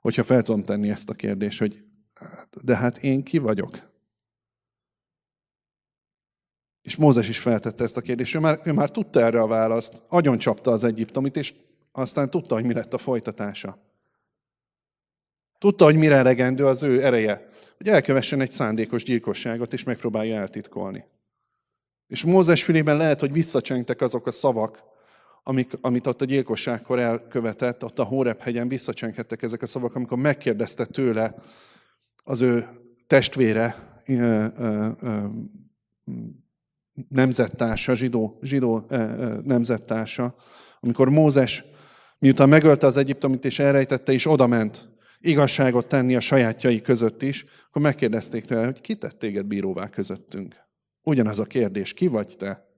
hogyha 0.00 0.22
fel 0.22 0.42
tudom 0.42 0.64
tenni 0.64 0.90
ezt 0.90 1.10
a 1.10 1.14
kérdést, 1.14 1.58
hogy 1.58 1.84
de 2.62 2.76
hát 2.76 2.98
én 2.98 3.22
ki 3.22 3.38
vagyok? 3.38 3.90
És 6.82 6.96
Mózes 6.96 7.28
is 7.28 7.38
feltette 7.38 7.84
ezt 7.84 7.96
a 7.96 8.00
kérdést. 8.00 8.34
Ő 8.34 8.38
már, 8.38 8.60
ő 8.64 8.72
már 8.72 8.90
tudta 8.90 9.20
erre 9.20 9.40
a 9.40 9.46
választ. 9.46 10.02
Agyon 10.08 10.38
csapta 10.38 10.70
az 10.70 10.84
egyiptomit, 10.84 11.36
és 11.36 11.54
aztán 11.92 12.30
tudta, 12.30 12.54
hogy 12.54 12.64
mi 12.64 12.74
lett 12.74 12.94
a 12.94 12.98
folytatása. 12.98 13.89
Tudta, 15.60 15.84
hogy 15.84 15.96
mire 15.96 16.14
elegendő 16.14 16.66
az 16.66 16.82
ő 16.82 17.04
ereje. 17.04 17.48
Hogy 17.76 17.88
elkövessen 17.88 18.40
egy 18.40 18.50
szándékos 18.50 19.02
gyilkosságot, 19.02 19.72
és 19.72 19.84
megpróbálja 19.84 20.36
eltitkolni. 20.36 21.04
És 22.06 22.24
Mózes 22.24 22.64
fülében 22.64 22.96
lehet, 22.96 23.20
hogy 23.20 23.32
visszacsengtek 23.32 24.00
azok 24.00 24.26
a 24.26 24.30
szavak, 24.30 24.82
amik, 25.42 25.72
amit 25.80 26.06
ott 26.06 26.20
a 26.22 26.24
gyilkosságkor 26.24 26.98
elkövetett, 26.98 27.84
ott 27.84 27.98
a 27.98 28.04
Hórep 28.04 28.40
hegyen 28.40 28.68
visszacsenghettek 28.68 29.42
ezek 29.42 29.62
a 29.62 29.66
szavak, 29.66 29.94
amikor 29.94 30.18
megkérdezte 30.18 30.84
tőle 30.84 31.34
az 32.24 32.40
ő 32.40 32.66
testvére, 33.06 33.74
nemzettársa, 37.08 37.94
zsidó, 37.94 38.38
zsidó 38.42 38.86
nemzettársa, 39.44 40.34
amikor 40.80 41.08
Mózes, 41.08 41.64
miután 42.18 42.48
megölte 42.48 42.86
az 42.86 42.96
egyiptomit 42.96 43.44
és 43.44 43.58
elrejtette, 43.58 44.12
és 44.12 44.26
odament 44.26 44.89
igazságot 45.20 45.88
tenni 45.88 46.16
a 46.16 46.20
sajátjai 46.20 46.80
között 46.80 47.22
is, 47.22 47.44
akkor 47.68 47.82
megkérdezték 47.82 48.44
tőle, 48.44 48.64
hogy 48.64 48.80
ki 48.80 48.96
tett 48.96 49.18
téged 49.18 49.46
bíróvá 49.46 49.88
közöttünk. 49.88 50.54
Ugyanaz 51.02 51.38
a 51.38 51.44
kérdés, 51.44 51.92
ki 51.92 52.06
vagy 52.06 52.36
te? 52.38 52.68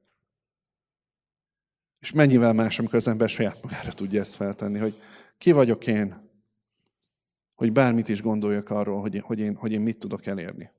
És 2.01 2.13
mennyivel 2.13 2.53
más, 2.53 2.79
amikor 2.79 2.95
az 2.95 3.09
ember 3.09 3.29
saját 3.29 3.63
magára 3.63 3.93
tudja 3.93 4.21
ezt 4.21 4.35
feltenni, 4.35 4.79
hogy 4.79 5.01
ki 5.39 5.53
vagyok 5.53 5.87
én, 5.87 6.31
hogy 7.55 7.73
bármit 7.73 8.09
is 8.09 8.23
gondoljak 8.23 8.71
arról, 8.71 9.01
hogy, 9.01 9.19
hogy, 9.19 9.39
én, 9.39 9.55
hogy 9.55 9.73
én 9.73 9.81
mit 9.81 9.99
tudok 9.99 10.27
elérni. 10.27 10.71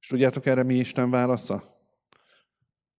És 0.00 0.06
tudjátok 0.06 0.46
erre 0.46 0.62
mi 0.62 0.74
Isten 0.74 1.10
válasza? 1.10 1.62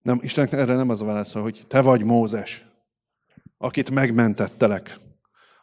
Nem, 0.02 0.18
Isten 0.22 0.48
erre 0.48 0.74
nem 0.74 0.88
az 0.88 1.02
a 1.02 1.04
válasza, 1.04 1.42
hogy 1.42 1.64
te 1.68 1.80
vagy 1.80 2.04
Mózes, 2.04 2.64
akit 3.58 3.90
megmentettelek, 3.90 4.98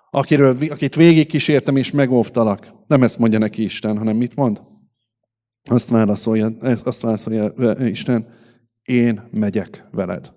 akiről, 0.09 0.57
akit 0.69 0.95
végig 0.95 1.27
kísértem 1.27 1.75
és 1.75 1.91
megóvtalak. 1.91 2.71
Nem 2.87 3.03
ezt 3.03 3.19
mondja 3.19 3.39
neki 3.39 3.63
Isten, 3.63 3.97
hanem 3.97 4.15
mit 4.15 4.35
mond? 4.35 4.61
Azt 5.63 5.89
válaszolja, 5.89 6.47
azt 6.83 7.01
válaszolja 7.01 7.73
Isten, 7.87 8.27
én 8.83 9.27
megyek 9.31 9.87
veled. 9.91 10.33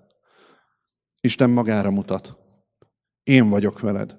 Isten 1.20 1.50
magára 1.50 1.90
mutat. 1.90 2.36
Én 3.22 3.48
vagyok 3.48 3.80
veled. 3.80 4.16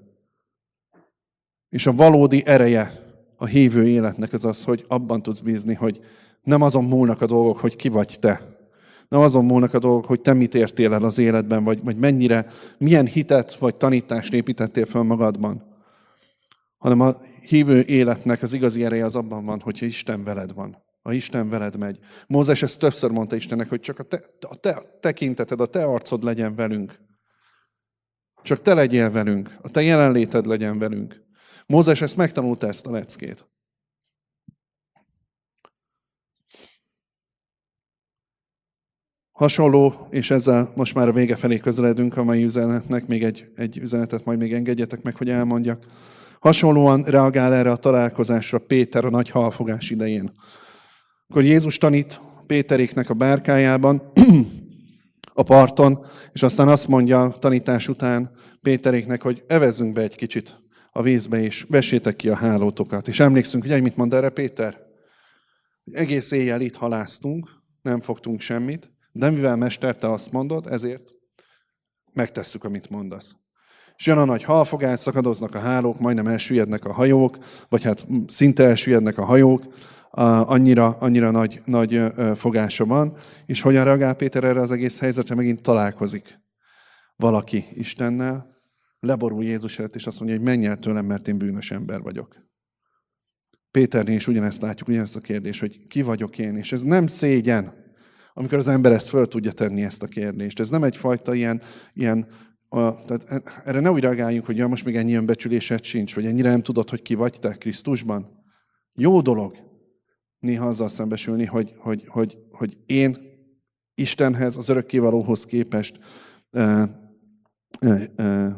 És 1.69 1.87
a 1.87 1.93
valódi 1.93 2.45
ereje 2.45 3.01
a 3.37 3.45
hívő 3.45 3.87
életnek 3.87 4.33
az 4.33 4.45
az, 4.45 4.63
hogy 4.63 4.85
abban 4.87 5.21
tudsz 5.21 5.39
bízni, 5.39 5.73
hogy 5.73 5.99
nem 6.41 6.61
azon 6.61 6.83
múlnak 6.83 7.21
a 7.21 7.25
dolgok, 7.25 7.57
hogy 7.57 7.75
ki 7.75 7.89
vagy 7.89 8.17
te. 8.19 8.52
Nem 9.13 9.21
azon 9.21 9.45
múlnak 9.45 9.73
a 9.73 9.79
dolgok, 9.79 10.05
hogy 10.05 10.21
te 10.21 10.33
mit 10.33 10.55
értél 10.55 10.93
el 10.93 11.03
az 11.03 11.17
életben, 11.17 11.63
vagy, 11.63 11.83
vagy 11.83 11.97
mennyire, 11.97 12.47
milyen 12.77 13.05
hitet 13.05 13.55
vagy 13.55 13.75
tanítást 13.75 14.33
építettél 14.33 14.85
fel 14.85 15.01
magadban. 15.01 15.63
Hanem 16.77 16.99
a 16.99 17.15
hívő 17.47 17.81
életnek 17.81 18.41
az 18.41 18.53
igazi 18.53 18.85
ereje 18.85 19.05
az 19.05 19.15
abban 19.15 19.45
van, 19.45 19.59
hogyha 19.59 19.85
Isten 19.85 20.23
veled 20.23 20.53
van. 20.53 20.77
Ha 21.01 21.13
Isten 21.13 21.49
veled 21.49 21.77
megy. 21.77 21.99
Mózes 22.27 22.61
ezt 22.61 22.79
többször 22.79 23.11
mondta 23.11 23.35
Istennek, 23.35 23.69
hogy 23.69 23.79
csak 23.79 23.99
a 23.99 24.03
te, 24.03 24.23
a 24.49 24.55
te 24.55 24.81
tekinteted, 24.99 25.61
a 25.61 25.65
te 25.65 25.83
arcod 25.83 26.23
legyen 26.23 26.55
velünk. 26.55 26.95
Csak 28.43 28.61
te 28.61 28.73
legyél 28.73 29.11
velünk, 29.11 29.55
a 29.61 29.69
te 29.69 29.81
jelenléted 29.81 30.45
legyen 30.45 30.79
velünk. 30.79 31.23
Mózes 31.65 32.01
ezt 32.01 32.17
megtanulta 32.17 32.67
ezt 32.67 32.87
a 32.87 32.91
leckét. 32.91 33.47
Hasonló, 39.33 40.07
és 40.09 40.31
ezzel 40.31 40.71
most 40.75 40.95
már 40.95 41.07
a 41.07 41.11
vége 41.11 41.35
felé 41.35 41.57
közeledünk 41.57 42.17
a 42.17 42.23
mai 42.23 42.43
üzenetnek, 42.43 43.07
még 43.07 43.23
egy, 43.23 43.45
egy 43.55 43.77
üzenetet 43.77 44.25
majd 44.25 44.39
még 44.39 44.53
engedjetek 44.53 45.01
meg, 45.01 45.15
hogy 45.15 45.29
elmondjak. 45.29 45.85
Hasonlóan 46.39 47.03
reagál 47.03 47.53
erre 47.53 47.71
a 47.71 47.75
találkozásra 47.75 48.57
Péter 48.57 49.05
a 49.05 49.09
nagy 49.09 49.29
halfogás 49.29 49.89
idején. 49.89 50.31
Akkor 51.27 51.43
Jézus 51.43 51.77
tanít 51.77 52.19
Péteréknek 52.45 53.09
a 53.09 53.13
bárkájában, 53.13 54.01
a 55.33 55.43
parton, 55.43 56.05
és 56.33 56.43
aztán 56.43 56.67
azt 56.67 56.87
mondja 56.87 57.35
tanítás 57.39 57.87
után 57.87 58.31
Péteréknek, 58.61 59.21
hogy 59.21 59.43
evezzünk 59.47 59.93
be 59.93 60.01
egy 60.01 60.15
kicsit 60.15 60.55
a 60.91 61.01
vízbe, 61.01 61.41
és 61.41 61.65
vessétek 61.69 62.15
ki 62.15 62.29
a 62.29 62.35
hálótokat. 62.35 63.07
És 63.07 63.19
emlékszünk, 63.19 63.65
hogy 63.67 63.81
mit 63.81 63.97
mond 63.97 64.13
erre 64.13 64.29
Péter? 64.29 64.77
Egész 65.91 66.31
éjjel 66.31 66.61
itt 66.61 66.75
haláztunk, 66.75 67.49
nem 67.81 68.01
fogtunk 68.01 68.39
semmit, 68.39 68.92
de 69.15 69.29
mivel 69.29 69.55
Mester, 69.55 69.95
te 69.95 70.11
azt 70.11 70.31
mondod, 70.31 70.67
ezért 70.67 71.11
megtesszük, 72.13 72.63
amit 72.63 72.89
mondasz. 72.89 73.35
És 73.95 74.05
jön 74.05 74.17
a 74.17 74.25
nagy 74.25 74.43
halfogás, 74.43 74.99
szakadoznak 74.99 75.55
a 75.55 75.59
hálók, 75.59 75.99
majdnem 75.99 76.27
elsüllyednek 76.27 76.85
a 76.85 76.93
hajók, 76.93 77.37
vagy 77.69 77.83
hát 77.83 78.05
szinte 78.27 78.63
elsüllyednek 78.63 79.17
a 79.17 79.25
hajók, 79.25 79.63
annyira, 80.09 80.97
annyira 80.99 81.31
nagy, 81.31 81.61
nagy 81.65 82.01
fogása 82.35 82.85
van. 82.85 83.17
És 83.45 83.61
hogyan 83.61 83.83
reagál 83.83 84.13
Péter 84.13 84.43
erre 84.43 84.61
az 84.61 84.71
egész 84.71 84.99
helyzetre? 84.99 85.35
Megint 85.35 85.61
találkozik 85.61 86.39
valaki 87.15 87.65
Istennel, 87.73 88.47
leborul 88.99 89.43
Jézus 89.43 89.79
előtt, 89.79 89.95
és 89.95 90.07
azt 90.07 90.19
mondja, 90.19 90.37
hogy 90.37 90.45
menj 90.45 90.65
el 90.65 90.77
tőlem, 90.77 91.05
mert 91.05 91.27
én 91.27 91.37
bűnös 91.37 91.71
ember 91.71 92.01
vagyok. 92.01 92.35
Péternél 93.71 94.15
is 94.15 94.27
ugyanezt 94.27 94.61
látjuk, 94.61 94.87
ugyanezt 94.87 95.15
a 95.15 95.19
kérdés, 95.19 95.59
hogy 95.59 95.87
ki 95.87 96.01
vagyok 96.01 96.37
én, 96.37 96.55
és 96.55 96.71
ez 96.71 96.81
nem 96.81 97.07
szégyen, 97.07 97.82
amikor 98.33 98.57
az 98.57 98.67
ember 98.67 98.91
ezt 98.91 99.07
föl 99.07 99.27
tudja 99.27 99.51
tenni 99.51 99.83
ezt 99.83 100.03
a 100.03 100.07
kérdést. 100.07 100.59
Ez 100.59 100.69
nem 100.69 100.83
egyfajta 100.83 101.33
ilyen, 101.33 101.61
ilyen 101.93 102.27
a, 102.69 103.01
tehát 103.05 103.51
erre 103.65 103.79
ne 103.79 103.91
úgy 103.91 104.01
reagáljunk, 104.01 104.45
hogy 104.45 104.57
ja, 104.57 104.67
most 104.67 104.85
még 104.85 104.95
ennyi 104.95 105.13
önbecsülésed 105.13 105.83
sincs, 105.83 106.15
vagy 106.15 106.25
ennyire 106.25 106.49
nem 106.49 106.61
tudod, 106.61 106.89
hogy 106.89 107.01
ki 107.01 107.13
vagy 107.13 107.39
te 107.39 107.53
Krisztusban. 107.53 108.43
Jó 108.93 109.21
dolog 109.21 109.57
néha 110.39 110.67
azzal 110.67 110.89
szembesülni, 110.89 111.45
hogy, 111.45 111.73
hogy, 111.77 112.03
hogy, 112.07 112.37
hogy 112.51 112.77
én 112.85 113.17
Istenhez, 113.95 114.55
az 114.55 114.69
örökkévalóhoz 114.69 115.45
képest 115.45 115.99
e, 116.51 116.61
e, 117.79 118.11
e, 118.15 118.57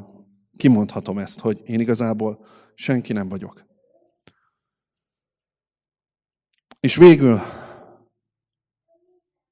kimondhatom 0.58 1.18
ezt, 1.18 1.40
hogy 1.40 1.62
én 1.66 1.80
igazából 1.80 2.46
senki 2.76 3.14
nem 3.14 3.30
vagyok. 3.30 3.66
És 6.80 6.96
végül 6.96 7.40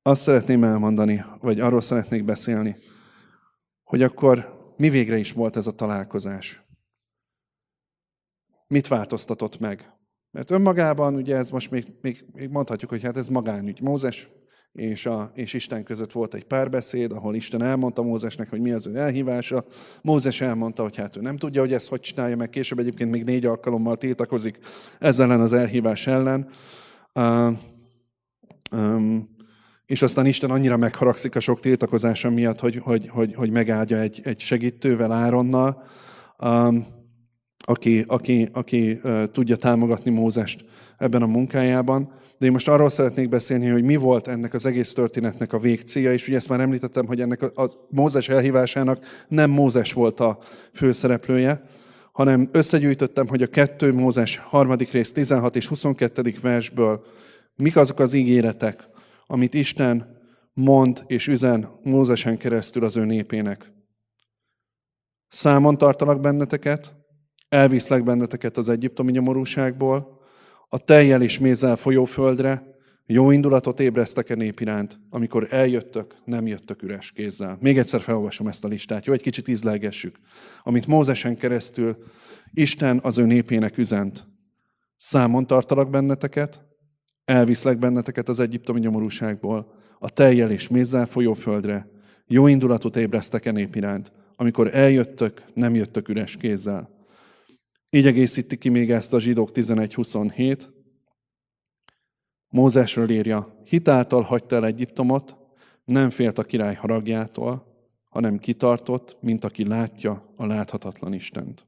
azt 0.04 0.22
szeretném 0.22 0.64
elmondani, 0.64 1.26
vagy 1.40 1.60
arról 1.60 1.82
szeretnék 1.82 2.26
beszélni, 2.26 2.76
hogy 3.84 4.02
akkor 4.02 4.62
mi 4.78 4.90
végre 4.90 5.18
is 5.18 5.32
volt 5.32 5.56
ez 5.56 5.68
a 5.68 5.76
találkozás. 5.76 6.62
Mit 8.68 8.88
változtatott 8.88 9.60
meg? 9.60 9.92
Mert 10.32 10.52
önmagában 10.52 11.16
ugye 11.16 11.36
ez 11.36 11.50
most 11.50 11.72
még, 11.72 11.86
még, 12.02 12.26
még 12.34 12.50
mondhatjuk, 12.50 12.90
hogy 12.90 13.04
hát 13.04 13.18
ez 13.18 13.28
magánügy. 13.28 13.82
Mózes 13.82 14.30
és, 14.74 15.06
a, 15.06 15.32
és 15.34 15.54
Isten 15.54 15.84
között 15.84 16.12
volt 16.12 16.34
egy 16.34 16.44
párbeszéd, 16.44 17.12
ahol 17.12 17.36
Isten 17.36 17.62
elmondta 17.62 18.02
Mózesnek, 18.02 18.50
hogy 18.50 18.62
mi 18.62 18.72
az 18.72 18.88
ő 18.88 18.96
elhívása. 18.96 19.66
Mózes 20.02 20.42
elmondta, 20.42 20.84
hogy 20.84 20.96
hát 20.96 21.16
ő 21.16 21.22
nem 21.22 21.38
tudja, 21.38 21.62
hogy 21.62 21.74
ezt 21.74 21.90
hogy 21.90 22.00
csinálja 22.00 22.36
meg. 22.36 22.50
Később 22.50 22.80
egyébként 22.80 23.12
még 23.12 23.24
négy 23.24 23.46
alkalommal 23.46 23.98
tiltakozik 23.98 24.60
ezzel 25.00 25.26
ellen 25.26 25.42
az 25.42 25.54
elhívás 25.54 26.08
ellen. 26.08 26.50
Uh, 27.14 27.58
um, 28.72 29.33
és 29.94 30.02
aztán 30.02 30.26
Isten 30.26 30.52
annyira 30.52 30.78
megharagszik 30.78 31.36
a 31.36 31.40
sok 31.40 31.60
tiltakozása 31.60 32.30
miatt, 32.30 32.60
hogy, 32.60 32.80
hogy, 32.84 33.08
hogy, 33.10 33.34
hogy 33.36 33.50
megáldja 33.50 33.98
egy, 33.98 34.22
egy 34.24 34.40
segítővel, 34.40 35.12
Áronnal, 35.12 35.84
um, 36.40 36.86
aki, 37.58 38.04
aki, 38.08 38.50
aki 38.54 39.00
uh, 39.04 39.24
tudja 39.32 39.56
támogatni 39.56 40.12
Mózest 40.12 40.66
ebben 40.98 41.22
a 41.22 41.26
munkájában. 41.26 42.14
De 42.38 42.46
én 42.46 42.52
most 42.52 42.68
arról 42.68 42.90
szeretnék 42.90 43.30
beszélni, 43.30 43.68
hogy 43.68 43.84
mi 43.84 43.96
volt 43.96 44.28
ennek 44.28 44.54
az 44.54 44.66
egész 44.66 44.94
történetnek 44.94 45.54
a 45.54 45.60
végcélja, 45.60 46.14
és 46.14 46.28
ugye 46.28 46.38
ezt 46.38 46.50
már 46.50 46.60
említettem, 46.60 47.06
hogy 47.06 47.22
ennek 47.22 47.42
a, 47.42 47.64
a 47.64 47.70
Mózes 47.90 48.30
elhívásának 48.30 49.26
nem 49.28 49.50
Mózes 49.50 49.94
volt 49.94 50.20
a 50.20 50.38
főszereplője, 50.74 51.62
hanem 52.12 52.50
összegyűjtöttem, 52.52 53.28
hogy 53.28 53.42
a 53.42 53.48
kettő 53.48 53.94
Mózes 53.94 54.38
harmadik 54.38 54.92
rész 54.92 55.12
16 55.12 55.56
és 55.56 55.68
22. 55.68 56.34
versből 56.42 57.04
mik 57.56 57.76
azok 57.76 58.00
az 58.00 58.14
ígéretek, 58.14 58.92
amit 59.34 59.54
Isten 59.54 60.18
mond 60.54 61.04
és 61.08 61.28
üzen 61.28 61.68
Mózesen 61.84 62.38
keresztül 62.38 62.84
az 62.84 62.96
ő 62.96 63.06
népének. 63.06 63.72
Számon 65.28 65.78
tartalak 65.78 66.22
benneteket, 66.22 66.96
elviszlek 67.50 68.04
benneteket 68.04 68.58
az 68.58 68.70
egyiptomi 68.70 69.12
nyomorúságból, 69.12 70.22
a 70.70 70.78
tejjel 70.78 71.22
és 71.22 71.40
mézzel 71.40 71.76
folyó 71.76 72.06
földre, 72.06 72.64
jó 73.06 73.32
indulatot 73.32 73.80
ébreztek 73.80 74.30
a 74.30 74.36
nép 74.36 74.60
iránt, 74.60 75.00
amikor 75.10 75.48
eljöttök, 75.50 76.16
nem 76.26 76.48
jöttök 76.48 76.82
üres 76.82 77.12
kézzel. 77.12 77.58
Még 77.62 77.78
egyszer 77.78 78.02
felolvasom 78.02 78.48
ezt 78.48 78.66
a 78.66 78.68
listát, 78.68 79.06
jó, 79.06 79.14
egy 79.14 79.22
kicsit 79.22 79.48
ízlelgessük. 79.48 80.16
Amit 80.64 80.88
Mózesen 80.88 81.38
keresztül 81.38 81.98
Isten 82.52 83.00
az 83.04 83.18
ő 83.18 83.26
népének 83.26 83.78
üzent. 83.78 84.26
Számon 84.98 85.48
tartalak 85.48 85.90
benneteket, 85.90 86.72
Elviszlek 87.26 87.80
benneteket 87.80 88.30
az 88.30 88.40
egyiptomi 88.40 88.80
nyomorúságból, 88.80 89.74
a 90.00 90.10
tejjel 90.10 90.52
és 90.52 90.68
mézzel 90.68 91.06
folyó 91.06 91.34
földre. 91.34 91.90
Jó 92.28 92.48
indulatot 92.48 92.98
ébreztek 92.98 93.46
e 93.46 93.52
nép 93.52 93.76
iránt. 93.76 94.12
Amikor 94.36 94.76
eljöttök, 94.76 95.44
nem 95.54 95.76
jöttök 95.76 96.10
üres 96.10 96.38
kézzel. 96.38 96.90
Így 97.90 98.06
egészíti 98.06 98.58
ki 98.58 98.70
még 98.70 98.92
ezt 98.92 99.14
a 99.14 99.20
zsidók 99.20 99.50
11.27. 99.54 100.62
Mózesről 102.50 103.10
írja, 103.10 103.62
hitáltal 103.66 104.22
hagyta 104.22 104.56
el 104.56 104.66
Egyiptomot, 104.66 105.38
nem 105.86 106.10
félt 106.10 106.38
a 106.38 106.44
király 106.44 106.76
haragjától, 106.76 107.74
hanem 108.10 108.38
kitartott, 108.38 109.18
mint 109.22 109.44
aki 109.44 109.66
látja 109.66 110.34
a 110.36 110.46
láthatatlan 110.46 111.14
Istent. 111.14 111.66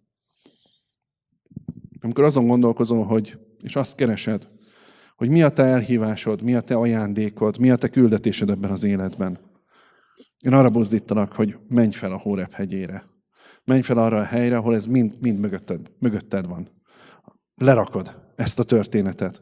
Amikor 2.02 2.24
azon 2.24 2.48
gondolkozol, 2.48 3.04
hogy, 3.04 3.38
és 3.62 3.76
azt 3.76 3.96
keresed, 3.96 4.50
hogy 5.16 5.30
mi 5.30 5.42
a 5.42 5.50
te 5.50 5.64
elhívásod, 5.64 6.42
mi 6.42 6.56
a 6.56 6.62
te 6.62 6.76
ajándékod, 6.76 7.58
mi 7.58 7.70
a 7.70 7.76
te 7.76 7.88
küldetésed 7.88 8.50
ebben 8.50 8.72
az 8.72 8.84
életben. 8.84 9.40
Én 10.40 10.54
arra 10.54 10.70
buzdítanak, 10.70 11.32
hogy 11.32 11.58
menj 11.68 11.92
fel 11.92 12.12
a 12.12 12.20
Hórep 12.20 12.54
hegyére. 12.54 13.04
Menj 13.64 13.82
fel 13.82 13.98
arra 13.98 14.18
a 14.18 14.24
helyre, 14.24 14.58
ahol 14.58 14.76
ez 14.76 14.86
mind, 14.86 15.14
mind 15.22 15.40
mögötted, 15.40 15.92
mögötted 16.00 16.48
van. 16.48 16.68
Lerakod 17.56 18.22
ezt 18.36 18.60
a 18.60 18.64
történetet. 18.64 19.42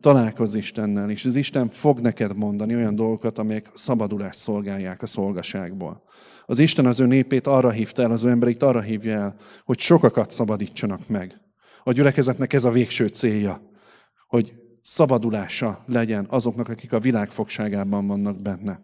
Találkozz 0.00 0.54
Istennel, 0.54 1.10
és 1.10 1.24
az 1.24 1.36
Isten 1.36 1.68
fog 1.68 2.00
neked 2.00 2.36
mondani 2.36 2.74
olyan 2.74 2.94
dolgokat, 2.94 3.38
amelyek 3.38 3.70
szabadulást 3.74 4.38
szolgálják 4.38 5.02
a 5.02 5.06
szolgaságból. 5.06 6.02
Az 6.46 6.58
Isten 6.58 6.86
az 6.86 7.00
ő 7.00 7.06
népét 7.06 7.46
arra 7.46 7.70
hívta 7.70 8.02
el, 8.02 8.10
az 8.10 8.24
ő 8.24 8.28
embereit 8.28 8.62
arra 8.62 8.80
hívja 8.80 9.16
el, 9.16 9.36
hogy 9.64 9.78
sokakat 9.78 10.30
szabadítsanak 10.30 11.08
meg. 11.08 11.40
A 11.82 11.92
gyülekezetnek 11.92 12.52
ez 12.52 12.64
a 12.64 12.70
végső 12.70 13.06
célja, 13.06 13.60
hogy 14.28 14.54
szabadulása 14.84 15.84
legyen 15.86 16.26
azoknak, 16.28 16.68
akik 16.68 16.92
a 16.92 17.00
világ 17.00 17.30
fogságában 17.30 18.06
vannak 18.06 18.42
benne. 18.42 18.80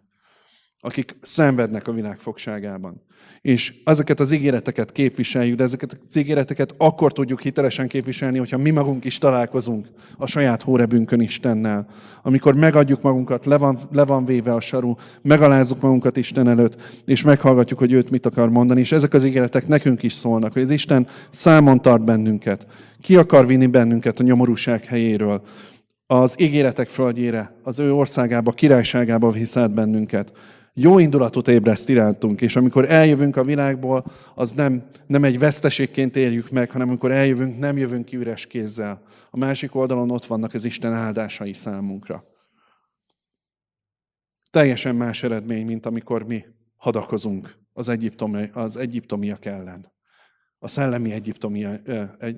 akik 0.82 1.16
szenvednek 1.22 1.88
a 1.88 1.92
világ 1.92 2.18
fogságában. 2.18 3.02
És 3.40 3.74
ezeket 3.84 4.20
az 4.20 4.32
ígéreteket 4.32 4.92
képviseljük, 4.92 5.56
de 5.56 5.62
ezeket 5.62 6.00
az 6.08 6.16
ígéreteket 6.16 6.74
akkor 6.76 7.12
tudjuk 7.12 7.40
hitelesen 7.40 7.88
képviselni, 7.88 8.38
hogyha 8.38 8.58
mi 8.58 8.70
magunk 8.70 9.04
is 9.04 9.18
találkozunk 9.18 9.86
a 10.16 10.26
saját 10.26 10.62
hórebünkön 10.62 11.20
Istennel. 11.20 11.86
Amikor 12.22 12.54
megadjuk 12.54 13.02
magunkat, 13.02 13.46
le 13.46 13.56
van, 13.56 13.78
le 13.92 14.04
van 14.04 14.24
véve 14.24 14.54
a 14.54 14.60
saru, 14.60 14.94
megalázzuk 15.22 15.80
magunkat 15.80 16.16
Isten 16.16 16.48
előtt, 16.48 17.02
és 17.04 17.22
meghallgatjuk, 17.22 17.78
hogy 17.78 17.92
őt 17.92 18.10
mit 18.10 18.26
akar 18.26 18.50
mondani. 18.50 18.80
És 18.80 18.92
ezek 18.92 19.14
az 19.14 19.24
ígéretek 19.24 19.66
nekünk 19.66 20.02
is 20.02 20.12
szólnak, 20.12 20.52
hogy 20.52 20.62
az 20.62 20.70
Isten 20.70 21.06
számon 21.30 21.82
tart 21.82 22.04
bennünket. 22.04 22.66
Ki 23.00 23.16
akar 23.16 23.46
vinni 23.46 23.66
bennünket 23.66 24.20
a 24.20 24.22
nyomorúság 24.22 24.84
helyéről 24.84 25.42
az 26.10 26.40
ígéretek 26.40 26.88
földjére, 26.88 27.52
az 27.62 27.78
ő 27.78 27.92
országába, 27.92 28.52
királyságába 28.52 29.30
visz 29.30 29.56
át 29.56 29.74
bennünket 29.74 30.32
jó 30.74 30.98
indulatot 30.98 31.48
ébreszt 31.48 31.88
irántunk, 31.88 32.40
és 32.40 32.56
amikor 32.56 32.90
eljövünk 32.90 33.36
a 33.36 33.44
világból, 33.44 34.04
az 34.34 34.52
nem, 34.52 34.84
nem 35.06 35.24
egy 35.24 35.38
veszteségként 35.38 36.16
éljük 36.16 36.50
meg, 36.50 36.70
hanem 36.70 36.88
amikor 36.88 37.10
eljövünk, 37.10 37.58
nem 37.58 37.76
jövünk 37.76 38.04
ki 38.04 38.16
üres 38.16 38.46
kézzel. 38.46 39.02
A 39.30 39.38
másik 39.38 39.74
oldalon 39.74 40.10
ott 40.10 40.26
vannak 40.26 40.54
az 40.54 40.64
Isten 40.64 40.92
áldásai 40.92 41.52
számunkra. 41.52 42.24
Teljesen 44.50 44.94
más 44.94 45.22
eredmény, 45.22 45.66
mint 45.66 45.86
amikor 45.86 46.26
mi 46.26 46.44
hadakozunk 46.76 47.56
az, 47.72 47.88
egyiptomi, 47.88 48.50
az 48.52 48.76
egyiptomiak 48.76 49.44
ellen. 49.44 49.92
A 50.62 50.68
szellemi 50.68 51.12
egyiptomiak, 51.12 51.80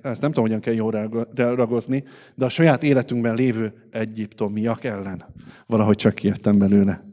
ezt 0.03 0.21
nem 0.21 0.33
tudom, 0.33 0.45
hogyan 0.45 0.61
kell 0.61 0.75
jól 0.75 1.25
ragozni, 1.35 2.05
de 2.35 2.45
a 2.45 2.49
saját 2.49 2.83
életünkben 2.83 3.35
lévő 3.35 3.89
egyiptomiak 3.91 4.85
ellen. 4.85 5.25
Valahogy 5.67 5.97
csak 5.97 6.15
kijöttem 6.15 6.59
belőle. 6.59 7.05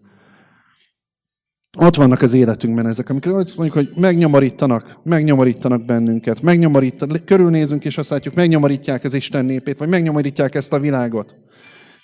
Ott 1.77 1.95
vannak 1.95 2.21
az 2.21 2.33
életünkben 2.33 2.87
ezek, 2.87 3.09
amikor 3.09 3.31
azt 3.31 3.57
mondjuk, 3.57 3.85
hogy 3.85 4.01
megnyomorítanak, 4.01 4.99
megnyomorítanak 5.03 5.85
bennünket, 5.85 6.41
megnyomorítanak, 6.41 7.25
körülnézünk, 7.25 7.85
és 7.85 7.97
azt 7.97 8.09
látjuk, 8.09 8.35
megnyomorítják 8.35 9.03
az 9.03 9.13
Isten 9.13 9.45
népét, 9.45 9.77
vagy 9.77 9.89
megnyomorítják 9.89 10.55
ezt 10.55 10.73
a 10.73 10.79
világot. 10.79 11.35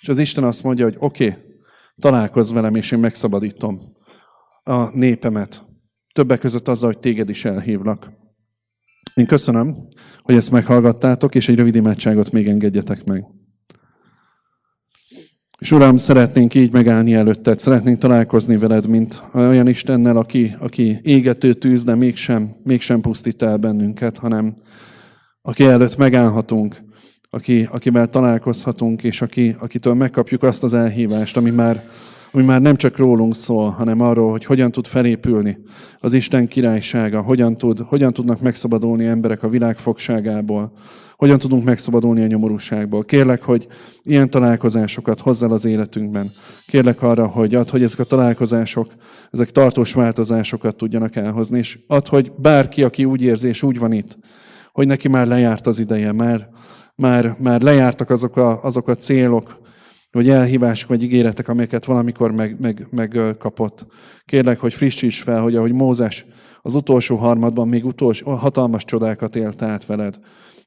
És 0.00 0.08
az 0.08 0.18
Isten 0.18 0.44
azt 0.44 0.62
mondja, 0.62 0.84
hogy 0.84 0.96
oké, 0.98 1.26
okay, 1.28 1.42
találkozz 1.96 2.52
velem, 2.52 2.74
és 2.74 2.92
én 2.92 2.98
megszabadítom 2.98 3.80
a 4.62 4.96
népemet. 4.96 5.62
Többek 6.12 6.38
között 6.38 6.68
azzal, 6.68 6.90
hogy 6.92 6.98
téged 6.98 7.28
is 7.28 7.44
elhívlak. 7.44 8.24
Én 9.16 9.26
köszönöm, 9.26 9.76
hogy 10.22 10.34
ezt 10.34 10.50
meghallgattátok, 10.50 11.34
és 11.34 11.48
egy 11.48 11.56
rövid 11.56 11.74
imádságot 11.74 12.32
még 12.32 12.48
engedjetek 12.48 13.04
meg. 13.04 13.24
És 15.58 15.72
Uram, 15.72 15.96
szeretnénk 15.96 16.54
így 16.54 16.72
megállni 16.72 17.14
előtted, 17.14 17.58
szeretnénk 17.58 17.98
találkozni 17.98 18.56
veled, 18.56 18.88
mint 18.88 19.22
olyan 19.34 19.68
Istennel, 19.68 20.16
aki, 20.16 20.56
aki 20.58 20.98
égető 21.02 21.52
tűz, 21.52 21.84
de 21.84 21.94
mégsem, 21.94 22.54
mégsem 22.64 23.00
pusztít 23.00 23.42
el 23.42 23.56
bennünket, 23.56 24.18
hanem 24.18 24.56
aki 25.42 25.64
előtt 25.64 25.96
megállhatunk, 25.96 26.76
aki, 27.30 27.68
akivel 27.70 28.10
találkozhatunk, 28.10 29.04
és 29.04 29.22
aki, 29.22 29.56
akitől 29.58 29.94
megkapjuk 29.94 30.42
azt 30.42 30.62
az 30.62 30.74
elhívást, 30.74 31.36
ami 31.36 31.50
már, 31.50 31.84
ami 32.36 32.44
már 32.44 32.60
nem 32.60 32.76
csak 32.76 32.96
rólunk 32.96 33.34
szól, 33.34 33.70
hanem 33.70 34.00
arról, 34.00 34.30
hogy 34.30 34.44
hogyan 34.44 34.70
tud 34.70 34.86
felépülni 34.86 35.58
az 36.00 36.12
Isten 36.12 36.48
királysága, 36.48 37.22
hogyan, 37.22 37.56
tud, 37.56 37.78
hogyan 37.78 38.12
tudnak 38.12 38.40
megszabadulni 38.40 39.06
emberek 39.06 39.42
a 39.42 39.48
világ 39.48 39.78
fogságából, 39.78 40.72
hogyan 41.16 41.38
tudunk 41.38 41.64
megszabadulni 41.64 42.22
a 42.22 42.26
nyomorúságból. 42.26 43.04
Kérlek, 43.04 43.42
hogy 43.42 43.66
ilyen 44.02 44.30
találkozásokat 44.30 45.20
hozzál 45.20 45.52
az 45.52 45.64
életünkben. 45.64 46.30
Kérlek 46.66 47.02
arra, 47.02 47.26
hogy 47.26 47.54
add, 47.54 47.70
hogy 47.70 47.82
ezek 47.82 47.98
a 47.98 48.04
találkozások, 48.04 48.92
ezek 49.30 49.52
tartós 49.52 49.92
változásokat 49.92 50.76
tudjanak 50.76 51.16
elhozni, 51.16 51.58
és 51.58 51.78
add, 51.86 52.08
hogy 52.08 52.32
bárki, 52.38 52.82
aki 52.82 53.04
úgy 53.04 53.22
érzi, 53.22 53.48
és 53.48 53.62
úgy 53.62 53.78
van 53.78 53.92
itt, 53.92 54.18
hogy 54.72 54.86
neki 54.86 55.08
már 55.08 55.26
lejárt 55.26 55.66
az 55.66 55.78
ideje, 55.78 56.12
már, 56.12 56.48
már, 56.94 57.36
már 57.38 57.60
lejártak 57.60 58.10
azok 58.10 58.36
a, 58.36 58.64
azok 58.64 58.88
a 58.88 58.94
célok, 58.94 59.64
vagy 60.10 60.28
elhívások, 60.28 60.88
vagy 60.88 61.02
ígéretek, 61.02 61.48
amelyeket 61.48 61.84
valamikor 61.84 62.30
megkapott. 62.90 63.80
Meg, 63.80 63.90
meg 63.90 63.96
Kérlek, 64.24 64.60
hogy 64.60 64.74
frissíts 64.74 65.22
fel, 65.22 65.42
hogy 65.42 65.56
ahogy 65.56 65.72
Mózes 65.72 66.24
az 66.62 66.74
utolsó 66.74 67.16
harmadban 67.16 67.68
még 67.68 67.84
utolsó, 67.84 68.30
hatalmas 68.30 68.84
csodákat 68.84 69.36
élt 69.36 69.62
át 69.62 69.86
veled, 69.86 70.18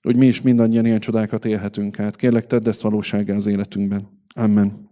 hogy 0.01 0.17
mi 0.17 0.25
is 0.25 0.41
mindannyian 0.41 0.85
ilyen 0.85 0.99
csodákat 0.99 1.45
élhetünk 1.45 1.99
át. 1.99 2.15
Kérlek, 2.15 2.47
tedd 2.47 2.67
ezt 2.67 2.81
valósággal 2.81 3.35
az 3.35 3.47
életünkben. 3.47 4.09
Amen. 4.35 4.88